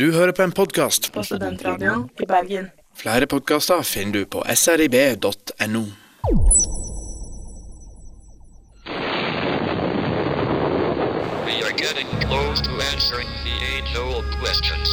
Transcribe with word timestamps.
Du 0.00 0.12
hører 0.12 0.32
på 0.32 0.42
en 0.42 0.52
podkast. 0.52 1.12
på 1.12 1.22
Studentradioen 1.24 2.08
i 2.20 2.26
Bergen. 2.28 2.66
Flere 2.96 3.26
podkaster 3.26 3.82
finner 3.82 4.12
du 4.12 4.24
på 4.28 4.42
srib.no. 4.54 5.84
We 11.46 11.56
are 11.64 11.72
getting 11.72 12.08
close 12.28 12.60
to 12.60 12.70
answering 12.92 13.28
the 13.46 13.56
age-old 13.72 14.24
questions. 14.42 14.88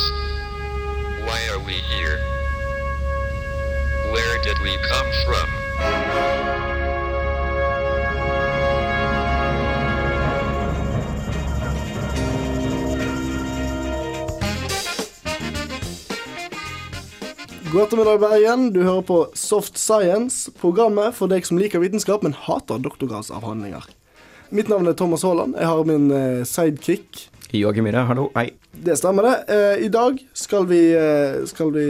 Why 1.27 1.39
are 1.51 1.59
we 1.59 1.75
here? 1.91 2.17
Where 4.13 4.37
did 4.47 4.57
we 4.63 4.77
come 4.87 5.11
from? 5.25 6.72
God 17.73 17.81
ettermiddag, 17.81 18.19
Bergen. 18.21 18.67
Du 18.73 18.83
hører 18.83 19.01
på 19.01 19.15
Soft 19.33 19.79
Science, 19.81 20.51
programmet 20.61 21.15
for 21.17 21.31
deg 21.31 21.45
som 21.47 21.57
liker 21.57 21.81
vitenskap, 21.81 22.21
men 22.21 22.35
hater 22.45 22.77
doktorgradsavhandlinger. 22.85 23.87
Mitt 24.53 24.69
navn 24.69 24.85
er 24.85 24.93
Thomas 24.93 25.23
Haaland. 25.25 25.55
Jeg 25.57 25.65
har 25.71 25.87
min 25.89 26.05
eh, 26.13 26.43
sidekick. 26.45 27.23
Joakim 27.49 27.87
Myhre, 27.87 28.03
hallo. 28.05 28.27
Hei. 28.37 28.51
Det 28.77 28.99
stemmer, 29.01 29.25
det. 29.25 29.57
Eh, 29.57 29.87
I 29.87 29.89
dag 29.93 30.21
skal 30.37 30.69
vi, 30.69 30.83
eh, 30.93 31.39
skal 31.49 31.73
vi 31.73 31.87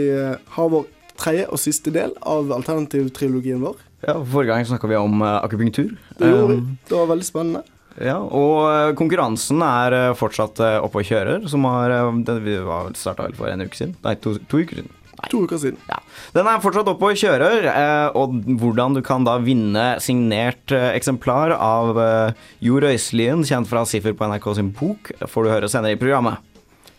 ha 0.56 0.66
vår 0.72 0.88
tredje 1.20 1.44
og 1.52 1.60
siste 1.60 1.92
del 1.92 2.16
av 2.24 2.48
alternativtrilogien 2.56 3.60
vår. 3.68 3.76
Ja, 4.08 4.16
Forrige 4.24 4.54
gang 4.54 4.64
snakka 4.72 4.88
vi 4.88 4.96
om 4.96 5.20
akupunktur. 5.20 5.92
Det 6.16 6.32
gjorde 6.32 6.48
vi. 6.54 6.78
Det 6.88 6.96
var 6.96 7.12
veldig 7.12 7.28
spennende. 7.28 7.64
ja, 8.00 8.16
og 8.24 8.96
konkurransen 8.96 9.60
er 9.62 10.14
fortsatt 10.16 10.64
oppe 10.80 11.04
og 11.04 11.12
kjører, 11.12 11.44
som 11.48 11.68
har 11.68 11.92
det, 12.24 12.40
Vi 12.48 12.56
starta 12.96 13.28
vel 13.28 13.36
for 13.36 13.52
en 13.52 13.60
uke 13.68 13.76
siden? 13.76 13.96
Nei, 14.04 14.16
to, 14.16 14.38
to 14.48 14.64
uker 14.64 14.80
siden. 14.80 14.92
To 15.30 15.44
uker 15.46 15.58
siden. 15.62 15.78
Ja. 15.88 15.98
Den 16.34 16.46
er 16.50 16.60
fortsatt 16.64 16.88
oppe 16.90 17.10
og 17.12 17.16
kjører, 17.20 17.66
eh, 17.70 18.08
og 18.18 18.34
hvordan 18.60 18.94
du 18.96 19.02
kan 19.02 19.24
da 19.26 19.36
vinne 19.42 19.94
signert 20.04 20.72
eh, 20.74 20.90
eksemplar 20.96 21.54
av 21.56 21.98
eh, 21.98 22.32
Jo 22.64 22.80
Røiselien, 22.82 23.44
kjent 23.46 23.68
fra 23.70 23.84
Siffer 23.88 24.12
på 24.16 24.26
NRK 24.30 24.50
sin 24.58 24.72
bok, 24.76 25.12
får 25.28 25.44
du 25.44 25.50
høre 25.54 25.68
senere 25.72 25.96
i 25.96 26.00
programmet. 26.00 26.38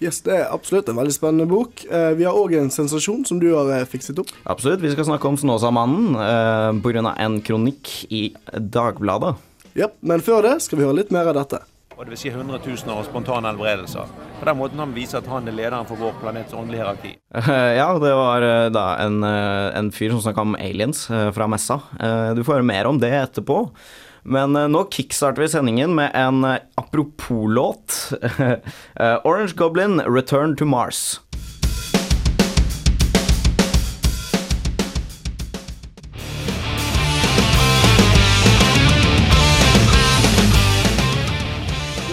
Yes, 0.03 0.19
Det 0.25 0.33
er 0.35 0.49
absolutt 0.51 0.89
en 0.91 0.97
veldig 0.99 1.13
spennende 1.15 1.45
bok. 1.47 1.85
Eh, 1.87 2.11
Vi 2.19 2.25
har 2.27 2.35
òg 2.35 2.51
en 2.59 2.69
sensasjon 2.69 3.23
som 3.25 3.39
du 3.39 3.47
har 3.55 3.69
eh, 3.77 3.85
fikset 3.87 4.19
opp. 4.19 4.33
Absolutt. 4.45 4.81
Vi 4.83 4.91
skal 4.91 5.07
snakke 5.07 5.29
om 5.29 5.37
Snåsamannen 5.39 6.17
eh, 6.19 6.81
pga. 6.83 7.13
en 7.15 7.39
kronikk 7.41 7.93
i 8.11 8.33
Dagbladet. 8.51 9.35
Ja, 9.75 9.87
Men 10.01 10.19
før 10.23 10.41
det 10.43 10.61
skal 10.63 10.79
vi 10.79 10.85
høre 10.85 10.99
litt 10.99 11.11
mer 11.15 11.27
av 11.31 11.35
dette. 11.39 11.61
og 11.97 12.03
det 12.03 12.11
vil 12.11 12.17
si 12.19 12.29
hundretusener 12.29 12.91
av 12.99 13.05
spontane 13.07 13.47
helbredelser. 13.47 14.03
På 14.45 14.51
den 14.51 14.59
måten 14.59 14.77
han 14.79 14.91
viser 14.93 15.23
at 15.23 15.25
han 15.25 15.47
er 15.49 15.55
lederen 15.57 15.87
for 15.89 15.97
vår 15.97 16.19
planets 16.21 16.53
åndelige 16.53 16.83
hierarki. 16.83 17.13
Ja, 17.79 17.87
det 17.97 18.11
var 18.13 18.43
eh, 18.45 18.67
da 18.69 18.83
en, 19.01 19.23
eh, 19.25 19.73
en 19.73 19.89
fyr 19.89 20.11
som 20.13 20.21
snakka 20.21 20.43
om 20.45 20.53
aliens 20.59 21.07
eh, 21.09 21.31
fra 21.33 21.47
messa. 21.49 21.79
Du 22.37 22.43
får 22.45 22.59
høre 22.59 22.67
mer 22.69 22.85
om 22.85 22.99
det 23.01 23.09
etterpå. 23.09 23.63
Men 24.21 24.53
nå 24.53 24.83
kickstarter 24.93 25.41
vi 25.41 25.49
sendingen 25.49 25.97
med 25.97 26.13
en 26.13 26.45
apropos-låt. 26.77 28.13
Orange 29.25 29.57
Goblin, 29.57 29.97
'Return 30.01 30.53
to 30.57 30.65
Mars'. 30.65 31.24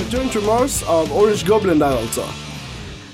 Return 0.02 0.28
to 0.34 0.40
Mars 0.42 0.80
av 0.90 1.12
Orange 1.14 1.44
Goblin 1.46 1.78
der, 1.78 1.94
altså. 1.94 2.24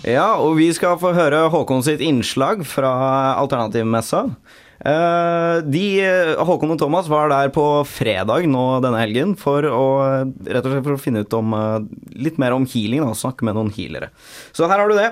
Ja, 0.09 0.39
og 0.41 0.55
vi 0.57 0.71
skal 0.73 0.97
få 0.97 1.11
høre 1.13 1.43
Håkon 1.53 1.83
sitt 1.85 2.01
innslag 2.01 2.63
fra 2.65 2.93
Alternativmessa. 3.37 4.23
Eh, 4.81 5.59
de, 5.69 5.85
Håkon 6.49 6.73
og 6.73 6.81
Thomas 6.81 7.11
var 7.13 7.29
der 7.29 7.53
på 7.53 7.67
fredag 7.85 8.49
nå 8.49 8.65
denne 8.81 9.03
helgen 9.03 9.37
for 9.37 9.69
å 9.69 9.85
rett 10.25 10.65
og 10.65 10.73
slett 10.73 10.87
for 10.87 10.97
å 10.97 11.03
finne 11.03 11.27
ut 11.27 11.37
om 11.37 11.53
eh, 11.59 11.77
litt 12.25 12.41
mer 12.41 12.57
om 12.57 12.65
healing 12.65 13.05
og 13.05 13.19
snakke 13.21 13.45
med 13.45 13.59
noen 13.59 13.75
healere. 13.77 14.09
Så 14.57 14.71
her 14.71 14.81
har 14.81 14.89
du 14.89 14.97
det. 14.97 15.11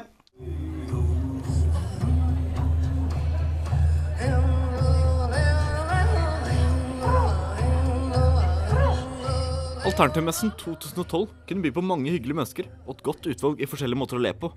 Alternativmessen 9.87 10.51
2012 10.59 11.29
kunne 11.47 11.63
by 11.63 11.71
på 11.71 11.79
mange 11.87 12.11
hyggelige 12.11 12.35
mennesker 12.35 12.67
og 12.89 12.97
et 12.97 13.05
godt 13.07 13.27
utvalg 13.31 13.61
i 13.63 13.69
forskjellige 13.71 14.01
måter 14.01 14.19
å 14.19 14.23
le 14.25 14.33
på. 14.35 14.51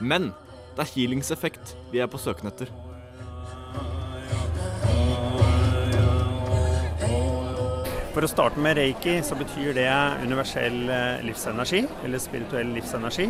Men 0.00 0.32
det 0.72 0.80
er 0.86 0.92
healingseffekt 0.94 1.76
vi 1.92 2.00
er 2.00 2.08
på 2.08 2.16
søken 2.20 2.48
etter. 2.48 2.68
For 8.16 8.24
å 8.24 8.32
starte 8.32 8.56
med 8.64 8.80
reiki, 8.80 9.20
så 9.20 9.36
betyr 9.36 9.76
det 9.76 9.92
universell 10.24 10.88
eh, 10.88 11.20
livsenergi, 11.28 11.84
eller 12.00 12.16
spirituell 12.16 12.72
livsenergi, 12.72 13.28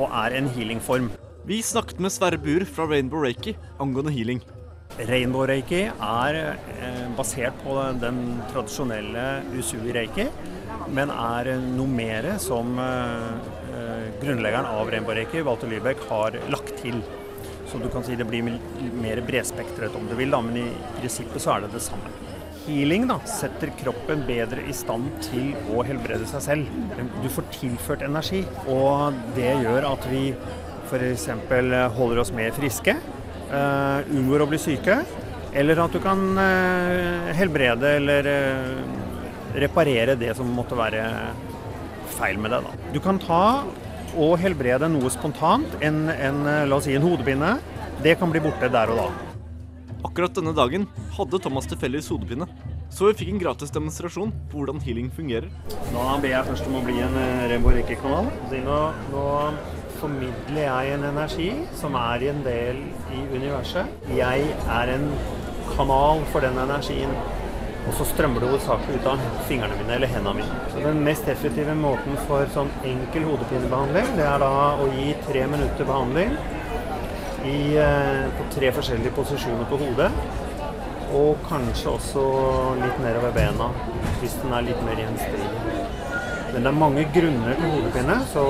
og 0.00 0.08
er 0.24 0.32
en 0.40 0.48
healingform. 0.56 1.12
Vi 1.44 1.60
snakket 1.60 2.00
med 2.00 2.08
Sverre 2.14 2.38
Buer 2.40 2.64
fra 2.64 2.88
Rainbow 2.88 3.20
Reiki 3.20 3.52
angående 3.76 4.16
healing. 4.16 4.40
Rainbow 5.06 5.44
reiki 5.46 5.84
er 5.86 6.36
eh, 6.38 7.04
basert 7.16 7.58
på 7.62 7.76
den 8.02 8.40
tradisjonelle 8.50 9.26
usui 9.54 9.92
reiki, 9.94 10.26
men 10.94 11.12
er 11.14 11.52
noe 11.62 11.86
mer 11.92 12.26
som 12.42 12.74
eh, 12.82 13.28
eh, 13.78 14.08
grunnleggeren 14.18 14.66
av 14.66 14.90
rainbow 14.90 15.14
reiki, 15.14 15.44
Walter 15.46 15.70
Lübeck, 15.70 16.02
har 16.10 16.38
lagt 16.50 16.74
til. 16.82 16.98
Så 17.68 17.78
du 17.78 17.86
kan 17.92 18.02
si 18.02 18.16
det 18.18 18.26
blir 18.26 18.56
mer 18.98 19.20
bredspektret 19.28 19.94
om 19.94 20.08
du 20.08 20.16
vil, 20.18 20.32
da, 20.34 20.40
men 20.42 20.64
i 20.64 20.66
prinsippet 20.98 21.44
så 21.44 21.54
er 21.54 21.66
det 21.66 21.76
det 21.76 21.84
samme. 21.84 22.10
Healing 22.64 23.06
da, 23.08 23.20
setter 23.28 23.70
kroppen 23.78 24.24
bedre 24.28 24.64
i 24.68 24.74
stand 24.76 25.12
til 25.28 25.52
å 25.72 25.84
helbrede 25.86 26.26
seg 26.28 26.42
selv. 26.44 26.80
Du 27.22 27.28
får 27.32 27.46
tilført 27.54 28.02
energi, 28.04 28.42
og 28.66 29.14
det 29.38 29.52
gjør 29.62 29.92
at 29.92 30.10
vi 30.10 30.24
f.eks. 30.88 31.28
holder 31.94 32.22
oss 32.24 32.32
mer 32.34 32.50
friske, 32.56 32.96
unngår 33.48 34.44
å 34.44 34.48
bli 34.50 34.58
syke, 34.60 34.98
eller 35.56 35.80
at 35.80 35.94
du 35.94 36.00
kan 36.02 36.20
eh, 36.38 37.30
helbrede 37.38 37.94
eller 37.98 38.28
eh, 38.30 38.80
reparere 39.58 40.16
det 40.20 40.34
som 40.36 40.50
måtte 40.52 40.76
være 40.78 41.04
feil 42.18 42.40
med 42.40 42.52
deg. 42.52 42.66
Da. 42.66 42.90
Du 42.94 43.00
kan 43.02 43.20
ta 43.22 43.42
og 44.18 44.38
helbrede 44.40 44.88
noe 44.90 45.10
spontant, 45.12 45.78
en, 45.84 46.06
en, 46.12 46.44
eh, 46.46 46.66
la 46.68 46.78
oss 46.78 46.88
si 46.88 46.96
en 46.96 47.04
hodepine. 47.04 47.56
Det 48.04 48.18
kan 48.20 48.30
bli 48.30 48.42
borte 48.44 48.70
der 48.72 48.92
og 48.92 49.00
da. 49.00 49.08
Akkurat 50.06 50.34
denne 50.36 50.54
dagen 50.54 50.86
hadde 51.16 51.40
Thomas 51.42 51.66
tilfeldigvis 51.70 52.10
hodepine, 52.12 52.46
så 52.94 53.08
vi 53.08 53.18
fikk 53.18 53.32
en 53.32 53.40
gratis 53.42 53.72
demonstrasjon 53.74 54.30
på 54.52 54.60
hvordan 54.60 54.78
healing 54.84 55.10
fungerer. 55.12 55.48
Da 55.90 56.04
ber 56.22 56.30
jeg 56.30 56.46
først 56.52 56.68
om 56.70 56.78
å 56.78 56.84
bli 56.86 57.00
en 57.02 57.16
Rembo 57.18 57.50
Rainbow 57.50 57.74
Reiki-kanal. 57.74 58.30
Nå, 58.64 58.78
nå 59.12 59.26
formidler 60.00 60.64
jeg 60.64 60.94
en 60.94 61.04
energi 61.08 61.48
som 61.78 61.96
er 61.98 62.24
i 62.24 62.30
en 62.32 62.40
del 62.46 62.80
i 63.14 63.24
universet. 63.34 63.90
Jeg 64.14 64.46
er 64.78 64.94
en 64.94 65.10
kanal 65.74 66.24
for 66.32 66.44
den 66.44 66.58
energien. 66.62 67.12
Og 67.88 67.94
så 67.96 68.04
strømmer 68.10 68.42
det 68.42 68.50
hovedsakelig 68.50 68.98
ut 69.00 69.06
av 69.08 69.20
fingrene 69.48 69.78
mine 69.78 69.94
eller 69.96 70.10
hendene 70.12 70.42
mine. 70.42 70.58
Så 70.72 70.82
Den 70.84 71.00
mest 71.06 71.28
effektive 71.32 71.74
måten 71.78 72.18
for 72.28 72.44
sånn 72.52 72.68
enkel 72.84 73.24
hodepinebehandling, 73.30 74.10
det 74.18 74.26
er 74.28 74.42
da 74.44 74.52
å 74.76 74.90
gi 74.92 75.14
tre 75.24 75.46
minutter 75.48 75.88
behandling 75.88 76.36
i, 77.48 77.76
eh, 77.80 78.28
på 78.36 78.50
tre 78.58 78.72
forskjellige 78.76 79.14
posisjoner 79.16 79.64
på 79.70 79.80
hodet. 79.80 80.10
Og 81.16 81.40
kanskje 81.48 81.94
også 81.96 82.26
litt 82.82 82.98
nedover 83.00 83.32
bena, 83.32 83.72
hvis 84.20 84.36
den 84.42 84.52
er 84.52 84.68
litt 84.68 84.82
mer 84.84 85.00
gjenstridig. 85.00 85.77
Men 86.52 86.64
det 86.64 86.70
er 86.70 86.78
mange 86.78 87.04
grunner 87.14 87.58
til 87.58 87.72
hodepine, 87.74 88.14
så, 88.32 88.44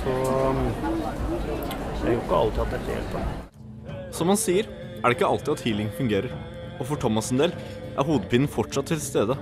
så 0.00 0.18
um, 0.50 0.60
det 2.00 2.10
er 2.10 2.14
jo 2.14 2.20
ikke 2.20 2.38
alltid 2.38 2.62
at 2.64 2.76
dette 2.76 2.94
hjelper. 2.94 3.96
Som 4.14 4.30
han 4.30 4.38
sier, 4.38 4.68
er 5.00 5.02
det 5.08 5.16
ikke 5.18 5.32
alltid 5.32 5.56
at 5.56 5.64
healing 5.66 5.90
fungerer. 5.98 6.30
Og 6.78 6.86
for 6.88 7.00
Thomas 7.00 7.32
en 7.34 7.42
del 7.42 7.54
er 7.94 8.06
hodepinen 8.06 8.50
fortsatt 8.50 8.90
til 8.92 9.02
stede. 9.02 9.36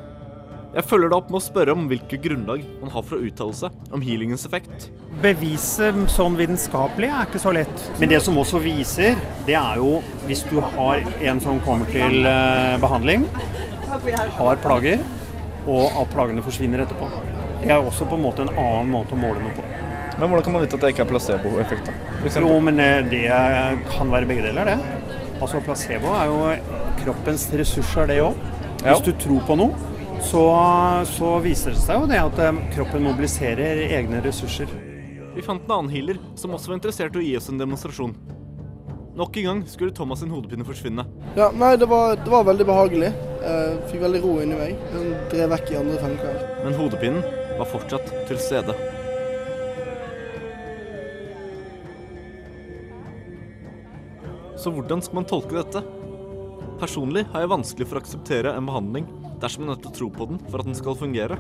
Jeg 0.73 0.87
følger 0.89 1.11
da 1.13 1.19
opp 1.21 1.29
med 1.29 1.37
å 1.37 1.45
spørre 1.45 1.75
om 1.77 1.85
hvilke 1.91 2.17
grunnlag 2.25 2.63
han 2.81 2.93
har 2.95 3.05
for 3.05 3.19
å 3.19 3.27
uttale 3.29 3.53
seg 3.59 3.93
om 3.93 4.01
healingens 4.05 4.47
effekt. 4.49 4.87
Beviset 5.21 5.99
sånn 6.15 6.39
vitenskapelig 6.39 7.11
er 7.13 7.29
ikke 7.29 7.43
så 7.43 7.53
lett. 7.53 7.85
Men 8.01 8.15
det 8.15 8.23
som 8.25 8.41
også 8.41 8.63
viser, 8.65 9.21
det 9.45 9.59
er 9.61 9.83
jo 9.83 9.99
hvis 10.25 10.47
du 10.49 10.57
har 10.65 11.05
en 11.29 11.45
som 11.45 11.61
kommer 11.67 11.93
til 11.93 12.25
eh, 12.25 12.79
behandling, 12.81 13.29
har 14.39 14.65
plager, 14.65 15.05
og 15.69 16.01
at 16.01 16.17
plagene 16.17 16.43
forsvinner 16.43 16.87
etterpå. 16.87 17.11
Det 17.63 17.71
er 17.71 17.79
også 17.79 18.09
på 18.11 18.19
en 18.19 18.25
måte 18.25 18.43
en 18.43 18.51
annen 18.59 18.91
måte 18.91 19.15
å 19.15 19.21
måle 19.21 19.43
noe 19.43 19.55
på. 19.55 19.65
Men 20.19 20.29
hvordan 20.29 20.45
kan 20.45 20.55
man 20.57 20.65
vite 20.65 20.77
at 20.77 20.83
det 20.85 20.91
ikke 20.93 21.05
er 21.05 21.11
placeboeffekt? 21.13 21.91
Jo, 22.43 22.51
men 22.63 22.81
eh, 22.83 22.99
det 23.07 23.23
kan 23.93 24.11
være 24.13 24.29
begge 24.29 24.45
deler, 24.49 24.73
det. 24.73 24.77
Altså 25.43 25.63
Placebo 25.65 26.13
er 26.15 26.29
jo 26.31 26.43
kroppens 27.03 27.49
ressurser, 27.59 28.11
det 28.11 28.21
òg. 28.23 28.37
Ja. 28.83 28.93
Hvis 28.93 29.05
du 29.07 29.13
tror 29.25 29.41
på 29.47 29.57
noe, 29.59 29.89
så, 30.23 30.43
så 31.11 31.33
viser 31.43 31.75
det 31.75 31.83
seg 31.83 32.03
jo 32.03 32.11
det 32.11 32.21
at 32.23 32.43
eh, 32.43 32.61
kroppen 32.75 33.07
mobiliserer 33.07 33.87
egne 33.89 34.23
ressurser. 34.27 34.71
Vi 35.33 35.43
fant 35.43 35.65
en 35.65 35.79
annen 35.79 35.95
healer 35.95 36.21
som 36.39 36.53
også 36.55 36.75
var 36.75 36.81
interessert 36.81 37.17
i 37.17 37.23
å 37.23 37.27
gi 37.27 37.37
oss 37.39 37.51
en 37.51 37.63
demonstrasjon. 37.63 38.15
Nok 39.17 39.37
en 39.41 39.47
gang 39.49 39.61
skulle 39.69 39.95
Thomas 39.97 40.23
sin 40.23 40.33
hodepine 40.33 40.65
forsvinne. 40.65 41.05
Ja, 41.37 41.51
nei, 41.57 41.75
det 41.81 41.89
var, 41.89 42.17
det 42.17 42.33
var 42.33 42.47
veldig 42.49 42.67
behagelig. 42.69 43.13
Jeg 43.43 43.79
fikk 43.91 44.05
veldig 44.07 44.23
ro 44.25 44.35
inni 44.45 44.57
meg. 44.57 44.77
Jeg 44.95 45.15
drev 45.33 45.55
vekk 45.57 45.73
i 45.73 45.79
andre 45.83 46.01
tanker. 46.01 46.43
Men 46.63 46.79
hodepinen 46.79 47.41
var 47.63 47.71
fortsatt 47.71 48.11
til 48.29 48.41
stede. 48.43 48.75
Så 54.59 54.71
hvordan 54.71 55.03
skal 55.03 55.19
man 55.19 55.27
tolke 55.27 55.59
dette? 55.59 55.83
Personlig 56.79 57.25
har 57.33 57.45
jeg 57.45 57.51
vanskelig 57.51 57.87
for 57.89 57.99
å 57.99 58.03
akseptere 58.03 58.55
en 58.57 58.67
behandling 58.69 59.07
dersom 59.43 59.65
man 59.65 59.73
nødt 59.73 59.83
til 59.85 59.91
å 59.91 59.97
tro 59.97 60.09
på 60.15 60.29
den 60.31 60.41
for 60.49 60.63
at 60.63 60.69
den 60.69 60.79
skal 60.79 60.99
fungere. 60.99 61.39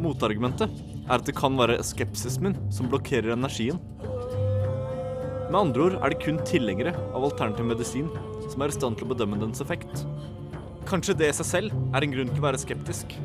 Motargumentet 0.00 0.72
er 1.04 1.18
at 1.18 1.26
det 1.28 1.36
kan 1.36 1.56
være 1.56 1.82
skepsisen 1.84 2.48
min 2.48 2.56
som 2.72 2.88
blokkerer 2.92 3.36
energien. 3.36 3.80
Med 5.50 5.60
andre 5.60 5.86
ord 5.86 5.98
er 6.00 6.12
det 6.12 6.22
kun 6.24 6.40
tilhengere 6.48 6.94
av 7.12 7.28
alternativ 7.28 7.68
medisin 7.68 8.08
som 8.50 8.64
er 8.64 8.72
i 8.72 8.76
stand 8.76 8.98
til 8.98 9.06
å 9.06 9.12
bedømme 9.12 9.40
dens 9.40 9.64
effekt. 9.64 10.04
Kanskje 10.88 11.16
det 11.20 11.30
i 11.30 11.38
seg 11.40 11.48
selv 11.48 11.94
er 11.94 12.04
en 12.04 12.12
grunn 12.12 12.32
til 12.32 12.42
å 12.42 12.48
være 12.48 12.60
skeptisk. 12.60 13.16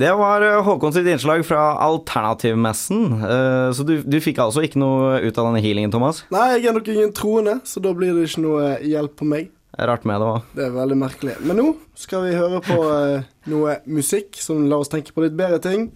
Det 0.00 0.10
var 0.16 0.40
eh, 0.46 0.60
Håkon 0.64 0.94
sitt 0.94 1.08
innslag 1.10 1.42
fra 1.44 1.64
Alternativmessen. 1.84 3.02
Eh, 3.20 3.70
Så 3.76 3.84
du, 3.84 3.98
du 4.02 4.16
fikk 4.22 4.38
altså 4.40 4.62
ikke 4.64 4.80
noe 4.80 5.18
ut 5.20 5.36
av 5.38 5.50
denne 5.50 5.60
healingen, 5.64 5.92
Thomas? 5.92 6.22
Nei, 6.32 6.46
jeg 6.56 6.70
er 6.70 6.76
nok 6.78 6.88
ingen 6.88 7.12
troende, 7.16 7.58
så 7.68 7.82
da 7.84 7.92
blir 7.96 8.14
det 8.16 8.28
ikke 8.30 8.44
noe 8.46 8.70
hjelp 8.86 9.16
på 9.20 9.28
meg. 9.28 9.50
Rart 9.80 10.06
med 10.08 10.18
det 10.20 10.26
òg. 10.30 10.46
Det 10.56 10.64
er 10.66 10.72
veldig 10.74 10.96
merkelig. 10.98 11.34
Men 11.46 11.60
nå 11.60 11.66
skal 11.98 12.24
vi 12.26 12.32
høre 12.38 12.62
på 12.64 12.78
eh, 12.90 13.28
noe 13.52 13.76
musikk 13.88 14.40
som 14.40 14.64
lar 14.70 14.82
oss 14.84 14.90
tenke 14.92 15.12
på 15.16 15.24
litt 15.26 15.36
bedre 15.38 15.60
ting. 15.64 15.90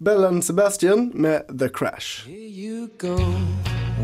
Bell 0.00 0.24
and 0.24 0.40
Sebastian 0.44 1.10
med 1.14 1.44
The 1.52 1.68
Crash. 1.68 2.24
Here 2.26 2.48
You 2.48 2.88
go 2.98 3.16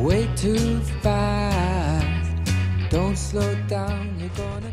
way 0.05 0.29
too 0.37 0.61
fast. 1.01 2.53
Don't 2.93 3.17
slow 3.17 3.55
down, 3.69 4.13
you're 4.21 4.31
gonna 4.37 4.71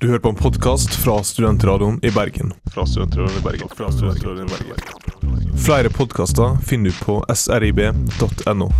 Du 0.00 0.06
hører 0.08 0.18
på 0.18 0.28
en 0.28 0.34
podkast 0.34 0.94
fra 0.96 1.18
Studentradioen 1.22 1.98
i 2.02 2.10
Bergen. 2.10 2.54
Fra 2.72 2.86
Studentradioen 2.88 3.34
i 3.36 3.42
Bergen. 3.44 3.68
Fra 3.68 3.90
Studentradioen 3.92 4.48
i 4.48 4.50
Bergen. 4.50 5.58
Flere 5.60 5.90
podkaster 5.92 6.56
finner 6.64 6.88
du 6.88 7.02
på 7.04 7.18
srib.no. 7.34 8.70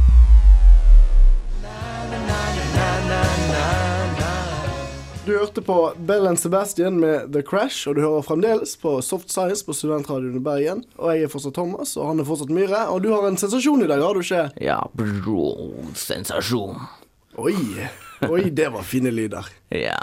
Du 5.26 5.36
hørte 5.36 5.60
på 5.60 5.78
Bell 6.08 6.26
and 6.32 6.40
Sebastian 6.40 6.96
med 7.04 7.28
The 7.36 7.44
Crash, 7.44 7.84
og 7.84 8.00
du 8.00 8.00
hører 8.00 8.24
fremdeles 8.24 8.78
på 8.80 8.96
Soft 9.04 9.28
Science 9.28 9.60
på 9.66 9.76
Studentradioen 9.76 10.40
i 10.40 10.44
Bergen. 10.48 10.86
Og 10.96 11.12
jeg 11.12 11.28
er 11.28 11.36
fortsatt 11.36 11.60
Thomas, 11.60 11.98
og 12.00 12.14
han 12.14 12.24
er 12.24 12.32
fortsatt 12.32 12.48
Myhre. 12.48 12.86
Og 12.88 13.04
du 13.04 13.12
har 13.12 13.28
en 13.28 13.36
sensasjon 13.36 13.84
i 13.84 13.92
dag, 13.92 14.00
har 14.00 14.16
du 14.16 14.24
ikke? 14.24 14.46
Ja, 14.56 14.86
bro, 14.96 15.50
sensasjon. 15.92 16.80
Oi. 17.36 17.58
Oi, 18.28 18.50
det 18.52 18.68
var 18.74 18.84
fine 18.84 19.12
lyder. 19.14 19.46
Ja. 19.72 20.00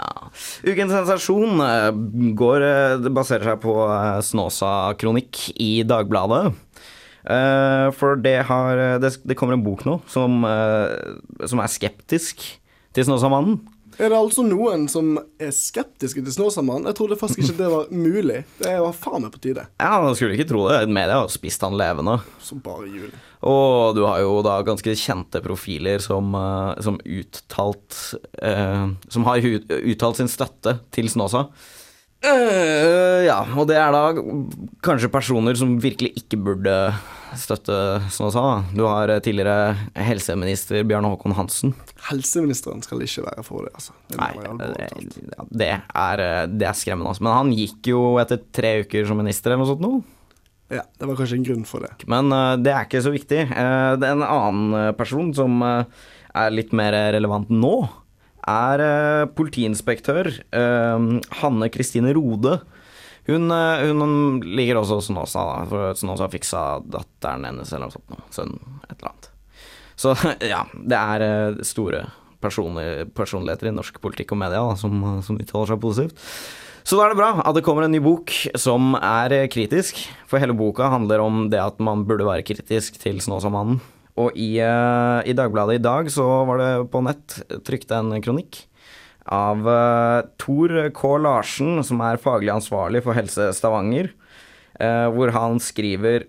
Ukens 0.66 0.94
sensasjon 0.94 1.62
eh, 1.62 1.90
går 2.38 2.64
eh, 2.66 2.94
Det 3.04 3.12
baserer 3.14 3.52
seg 3.52 3.60
på 3.62 3.74
eh, 3.84 4.18
Snåsa-kronikk 4.26 5.44
i 5.54 5.72
Dagbladet. 5.86 6.56
For 7.28 8.16
det 8.16 8.38
har 8.48 8.78
det, 9.02 9.34
kommer 9.36 9.52
en 9.58 9.64
bok 9.66 9.82
nå 9.84 9.98
som, 10.08 10.46
som 11.50 11.60
er 11.60 11.68
skeptisk 11.68 12.40
til 12.96 13.04
Snåsamannen. 13.04 13.58
Er 13.98 14.12
det 14.12 14.18
altså 14.18 14.44
noen 14.46 14.84
som 14.90 15.16
er 15.42 15.50
skeptiske 15.54 16.22
til 16.22 16.34
Snåsamannen? 16.34 16.86
Jeg 16.86 16.98
trodde 17.00 17.16
faktisk 17.18 17.40
ikke 17.42 17.56
det 17.58 17.70
var 17.72 17.88
mulig. 17.90 18.42
Det 18.60 18.74
var 18.78 18.94
faen 18.94 19.24
meg 19.24 19.32
på 19.34 19.40
tide. 19.42 19.64
Ja, 19.82 19.96
man 20.04 20.14
skulle 20.14 20.36
ikke 20.36 20.46
tro 20.52 20.68
det. 20.70 20.84
Media 20.86 21.16
har 21.18 21.32
spist 21.34 21.64
han 21.66 21.74
levende. 21.78 22.14
Som 22.38 22.60
bare 22.62 22.86
jul. 22.86 23.10
Og 23.48 23.98
du 23.98 24.04
har 24.06 24.22
jo 24.22 24.36
da 24.46 24.60
ganske 24.66 24.94
kjente 24.98 25.42
profiler 25.42 25.98
som, 26.02 26.30
eh, 26.34 26.78
som 26.86 27.00
uttalt 27.02 27.98
eh, 28.42 28.86
Som 29.10 29.26
har 29.26 29.42
uttalt 29.42 30.22
sin 30.22 30.30
støtte 30.30 30.78
til 30.94 31.10
Snåsa. 31.10 31.48
Eh, 32.18 33.26
ja, 33.28 33.38
og 33.54 33.68
det 33.70 33.76
er 33.78 33.94
da 33.94 34.08
kanskje 34.82 35.10
personer 35.12 35.58
som 35.58 35.76
virkelig 35.82 36.16
ikke 36.18 36.40
burde 36.48 36.74
støtte 37.38 37.76
sånn 38.10 38.32
sa. 38.34 38.44
Du 38.74 38.82
har 38.88 39.12
eh, 39.12 39.22
tidligere 39.22 39.76
helseminister 40.08 40.82
Bjarne 40.88 41.12
Håkon 41.12 41.36
Hansen. 41.38 41.76
Helseministeren 42.08 42.82
skal 42.82 43.04
ikke 43.06 43.26
være 43.28 43.46
for 43.46 43.68
det, 43.68 43.74
altså. 43.78 43.94
Det 44.10 44.18
Nei, 44.18 44.32
må 44.34 44.58
det, 44.58 44.90
det, 45.52 45.72
er, 45.76 46.24
eh, 46.24 46.44
det 46.50 46.70
er 46.70 46.78
skremmende. 46.78 47.12
Altså. 47.14 47.26
Men 47.28 47.36
han 47.36 47.54
gikk 47.54 47.92
jo 47.92 48.04
etter 48.22 48.42
tre 48.50 48.78
uker 48.82 49.06
som 49.06 49.20
minister 49.20 49.54
eller 49.54 49.62
noe 49.62 49.72
sånt 49.76 49.84
nå. 49.84 49.96
Ja, 50.68 50.82
det 50.98 51.06
var 51.08 51.16
kanskje 51.16 51.38
en 51.38 51.46
grunn 51.46 51.64
for 51.64 51.84
det. 51.84 51.94
Men 52.12 52.28
uh, 52.32 52.52
det 52.60 52.74
er 52.74 52.84
ikke 52.84 53.00
så 53.04 53.12
viktig. 53.14 53.46
Uh, 53.48 53.96
det 53.96 54.04
er 54.04 54.16
en 54.16 54.24
annen 54.26 54.76
eh, 54.76 54.94
person 54.96 55.30
som 55.36 55.62
eh, 55.64 56.02
er 56.36 56.52
litt 56.52 56.74
mer 56.76 56.92
relevant 57.14 57.48
nå, 57.48 57.72
er 58.48 58.82
eh, 58.84 59.28
politiinspektør 59.38 60.30
uh, 60.56 61.08
Hanne 61.42 61.70
Kristine 61.72 62.14
Rode. 62.16 62.58
Hun, 63.28 63.50
eh, 63.52 63.88
hun 63.88 64.38
ligger 64.42 64.80
også 64.80 65.00
hos 65.00 65.10
Snåsa, 65.10 65.42
da, 65.44 65.66
for 65.68 65.98
Snåsa 66.00 66.30
fiksa 66.32 66.62
datteren 66.88 67.44
hennes 67.48 67.72
eller 67.72 67.88
noe 67.88 67.96
sånt. 67.96 68.08
nå, 68.14 68.22
Sønnen, 68.32 68.78
et 68.88 68.94
eller 68.96 69.10
annet. 69.10 69.28
Så 69.98 70.14
ja, 70.54 70.62
det 70.72 71.02
er 71.02 71.60
store 71.66 72.06
personligheter 72.40 73.68
i 73.68 73.74
norsk 73.74 73.98
politikk 74.00 74.32
og 74.32 74.40
media 74.44 74.62
da, 74.62 74.78
som, 74.78 74.96
som 75.26 75.40
uttaler 75.42 75.72
seg 75.72 75.82
positivt. 75.82 76.26
Så 76.88 76.96
da 76.96 77.04
er 77.04 77.12
det 77.12 77.18
bra 77.18 77.32
at 77.42 77.52
det 77.52 77.64
kommer 77.66 77.84
en 77.84 77.92
ny 77.92 77.98
bok 78.00 78.32
som 78.56 78.94
er 78.96 79.34
kritisk, 79.52 79.98
for 80.30 80.40
hele 80.40 80.56
boka 80.56 80.88
handler 80.88 81.20
om 81.20 81.48
det 81.52 81.60
at 81.60 81.82
man 81.84 82.06
burde 82.08 82.24
være 82.24 82.46
kritisk 82.48 82.96
til 83.02 83.20
Snåsamannen. 83.20 83.82
Og 84.18 84.34
i, 84.34 84.56
eh, 84.58 85.20
i 85.30 85.36
Dagbladet 85.36 85.78
i 85.78 85.84
dag 85.84 86.10
så 86.10 86.26
var 86.48 86.58
det 86.58 86.72
på 86.92 87.02
nett 87.06 87.38
trykt 87.66 87.92
en 87.94 88.16
kronikk 88.24 88.64
av 89.28 89.60
uh, 89.68 90.24
Tor 90.40 90.72
K. 90.96 91.08
Larsen, 91.20 91.82
som 91.84 92.00
er 92.00 92.16
faglig 92.16 92.48
ansvarlig 92.48 93.02
for 93.04 93.12
Helse 93.12 93.50
Stavanger, 93.52 94.08
uh, 94.80 95.12
hvor 95.12 95.34
han 95.34 95.60
skriver 95.60 96.24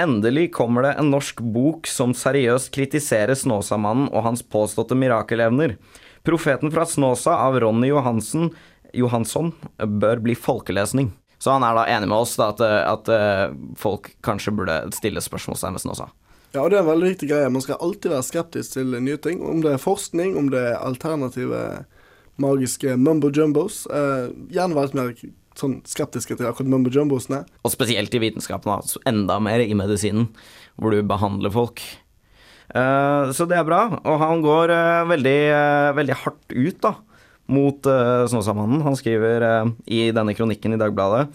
Endelig 0.00 0.46
kommer 0.56 0.86
det 0.86 0.94
en 0.96 1.10
norsk 1.12 1.42
bok 1.52 1.84
som 1.90 2.14
seriøst 2.16 2.70
kritiserer 2.72 3.36
Snåsamannen 3.36 4.08
og 4.08 4.24
hans 4.24 4.40
påståtte 4.40 4.96
mirakelevner. 4.96 5.76
Profeten 6.24 6.72
fra 6.72 6.86
Snåsa 6.88 7.34
av 7.44 7.58
Ronny 7.60 7.90
Johansen, 7.90 8.54
Johansson 8.96 9.52
bør 9.76 10.22
bli 10.24 10.32
folkelesning. 10.32 11.10
Så 11.42 11.50
han 11.50 11.64
er 11.66 11.76
da 11.76 11.84
enig 11.90 12.08
med 12.08 12.22
oss 12.22 12.36
da, 12.38 12.52
at, 12.54 12.60
eh, 12.62 12.80
at 12.86 13.08
eh, 13.10 13.54
folk 13.76 14.12
kanskje 14.22 14.54
burde 14.54 14.76
stille 14.94 15.20
spørsmålstegn 15.20 15.76
ved 15.76 15.82
Snåsa. 15.82 16.06
Ja, 16.52 16.62
og 16.62 16.72
det 16.72 16.78
er 16.78 16.82
en 16.84 16.90
veldig 16.90 17.14
viktig 17.14 17.28
greie. 17.30 17.52
Man 17.52 17.64
skal 17.64 17.80
alltid 17.80 18.12
være 18.12 18.26
skeptisk 18.26 18.74
til 18.76 18.96
nye 19.00 19.20
ting. 19.24 19.40
Om 19.40 19.62
det 19.64 19.72
er 19.72 19.80
forskning, 19.80 20.34
om 20.36 20.50
det 20.52 20.60
er 20.60 20.82
alternative 20.84 21.62
magiske 22.42 22.96
mumbo 23.00 23.30
jumbos. 23.32 23.86
Eh, 23.88 24.28
gjerne 24.52 24.76
være 24.76 24.90
litt 24.90 24.98
mer 24.98 25.14
sånn 25.58 25.78
skeptiske 25.88 26.36
til 26.36 26.48
akkurat 26.48 26.68
mumbo 26.72 26.92
jumbosene. 26.92 27.42
Og 27.64 27.72
spesielt 27.72 28.12
i 28.16 28.20
vitenskapen, 28.20 28.68
da. 28.68 28.84
så 28.84 29.00
enda 29.08 29.38
mer 29.40 29.64
i 29.64 29.76
medisinen, 29.76 30.28
hvor 30.76 30.92
du 30.92 31.00
behandler 31.08 31.52
folk. 31.54 31.80
Eh, 32.72 33.32
så 33.32 33.48
det 33.48 33.56
er 33.56 33.66
bra. 33.68 33.86
Og 34.02 34.20
han 34.20 34.44
går 34.44 34.74
eh, 34.76 35.08
veldig, 35.12 35.38
eh, 35.56 35.88
veldig 35.96 36.20
hardt 36.26 36.52
ut 36.52 36.84
da, 36.84 36.94
mot 37.52 37.88
uh, 37.90 38.28
Snåsamannen. 38.30 38.84
Han 38.84 38.96
skriver 38.96 39.44
eh, 39.48 39.72
i 39.92 40.04
denne 40.14 40.36
kronikken 40.36 40.76
i 40.76 40.80
Dagbladet 40.80 41.26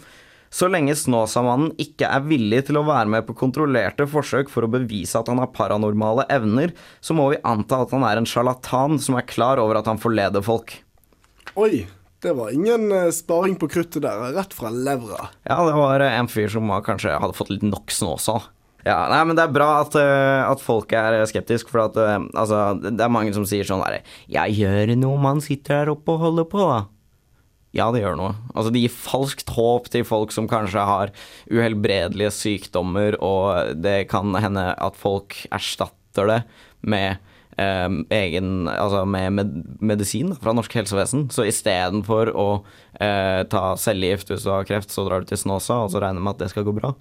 så 0.50 0.68
lenge 0.70 0.96
Snåsamannen 0.96 1.74
ikke 1.80 2.08
er 2.08 2.24
villig 2.24 2.64
til 2.68 2.80
å 2.80 2.86
være 2.88 3.10
med 3.12 3.26
på 3.28 3.36
kontrollerte 3.38 4.08
forsøk 4.08 4.50
for 4.52 4.64
å 4.64 4.72
bevise 4.72 5.20
at 5.20 5.28
han 5.28 5.40
har 5.42 5.52
paranormale 5.54 6.24
evner, 6.32 6.72
så 7.00 7.16
må 7.16 7.30
vi 7.34 7.42
anta 7.46 7.82
at 7.84 7.92
han 7.94 8.06
er 8.08 8.20
en 8.20 8.28
sjarlatan 8.28 8.98
som 9.02 9.18
er 9.18 9.28
klar 9.28 9.60
over 9.62 9.80
at 9.80 9.90
han 9.90 10.00
forleder 10.00 10.44
folk. 10.44 10.78
Oi, 11.58 11.84
det 12.22 12.32
var 12.34 12.50
ingen 12.50 12.92
eh, 12.92 13.10
sparing 13.14 13.56
på 13.60 13.68
kruttet 13.70 14.02
der. 14.02 14.32
Rett 14.34 14.54
fra 14.54 14.72
levra. 14.74 15.28
Ja, 15.46 15.60
det 15.66 15.74
var 15.76 16.02
eh, 16.02 16.16
en 16.18 16.30
fyr 16.30 16.50
som 16.50 16.70
kanskje 16.84 17.14
hadde 17.14 17.36
fått 17.36 17.52
litt 17.52 17.66
nok 17.66 17.92
snåsa. 17.94 18.40
Ja, 18.86 19.02
nei, 19.10 19.20
men 19.26 19.36
det 19.36 19.44
er 19.44 19.54
bra 19.54 19.68
at, 19.82 19.94
eh, 19.98 20.42
at 20.42 20.62
folk 20.64 20.92
er 20.96 21.20
skeptiske, 21.28 21.70
for 21.70 21.84
at, 21.84 21.98
altså, 22.32 22.78
det 22.82 23.04
er 23.04 23.12
mange 23.12 23.34
som 23.36 23.46
sier 23.46 23.66
sånn 23.66 23.82
herre 23.84 24.00
Jeg 24.30 24.54
gjør 24.62 24.94
noe 24.96 25.18
man 25.20 25.42
sitter 25.44 25.82
her 25.82 25.92
oppe 25.92 26.14
og 26.14 26.24
holder 26.24 26.48
på, 26.50 26.62
da? 26.62 26.80
Ja, 27.78 27.88
det 27.94 28.02
gjør 28.02 28.18
noe. 28.18 28.34
Altså, 28.54 28.72
det 28.74 28.82
gir 28.82 28.94
falskt 28.94 29.52
håp 29.54 29.88
til 29.92 30.04
folk 30.08 30.34
som 30.34 30.48
kanskje 30.50 30.82
har 30.88 31.12
uhelbredelige 31.52 32.32
sykdommer, 32.34 33.16
og 33.22 33.78
det 33.78 34.08
kan 34.10 34.34
hende 34.34 34.72
at 34.74 34.98
folk 34.98 35.36
erstatter 35.54 36.32
det 36.32 36.38
med 36.80 37.20
eh, 37.58 37.88
egen 38.18 38.68
Altså 38.72 39.04
med 39.06 39.32
med 39.36 39.52
medisin 39.80 40.34
fra 40.34 40.54
norsk 40.56 40.74
helsevesen. 40.80 41.28
Så 41.34 41.46
istedenfor 41.46 42.32
å 42.34 42.48
eh, 43.00 43.44
ta 43.52 43.76
cellegift 43.78 44.32
hvis 44.32 44.46
du 44.46 44.50
har 44.54 44.66
kreft, 44.68 44.90
så 44.94 45.06
drar 45.06 45.22
du 45.22 45.30
til 45.30 45.40
Snåsa 45.40 45.84
og 45.84 45.94
så 45.94 46.02
regner 46.02 46.24
med 46.24 46.36
at 46.36 46.46
det 46.46 46.52
skal 46.54 46.66
gå 46.66 46.74
bra. 46.80 46.94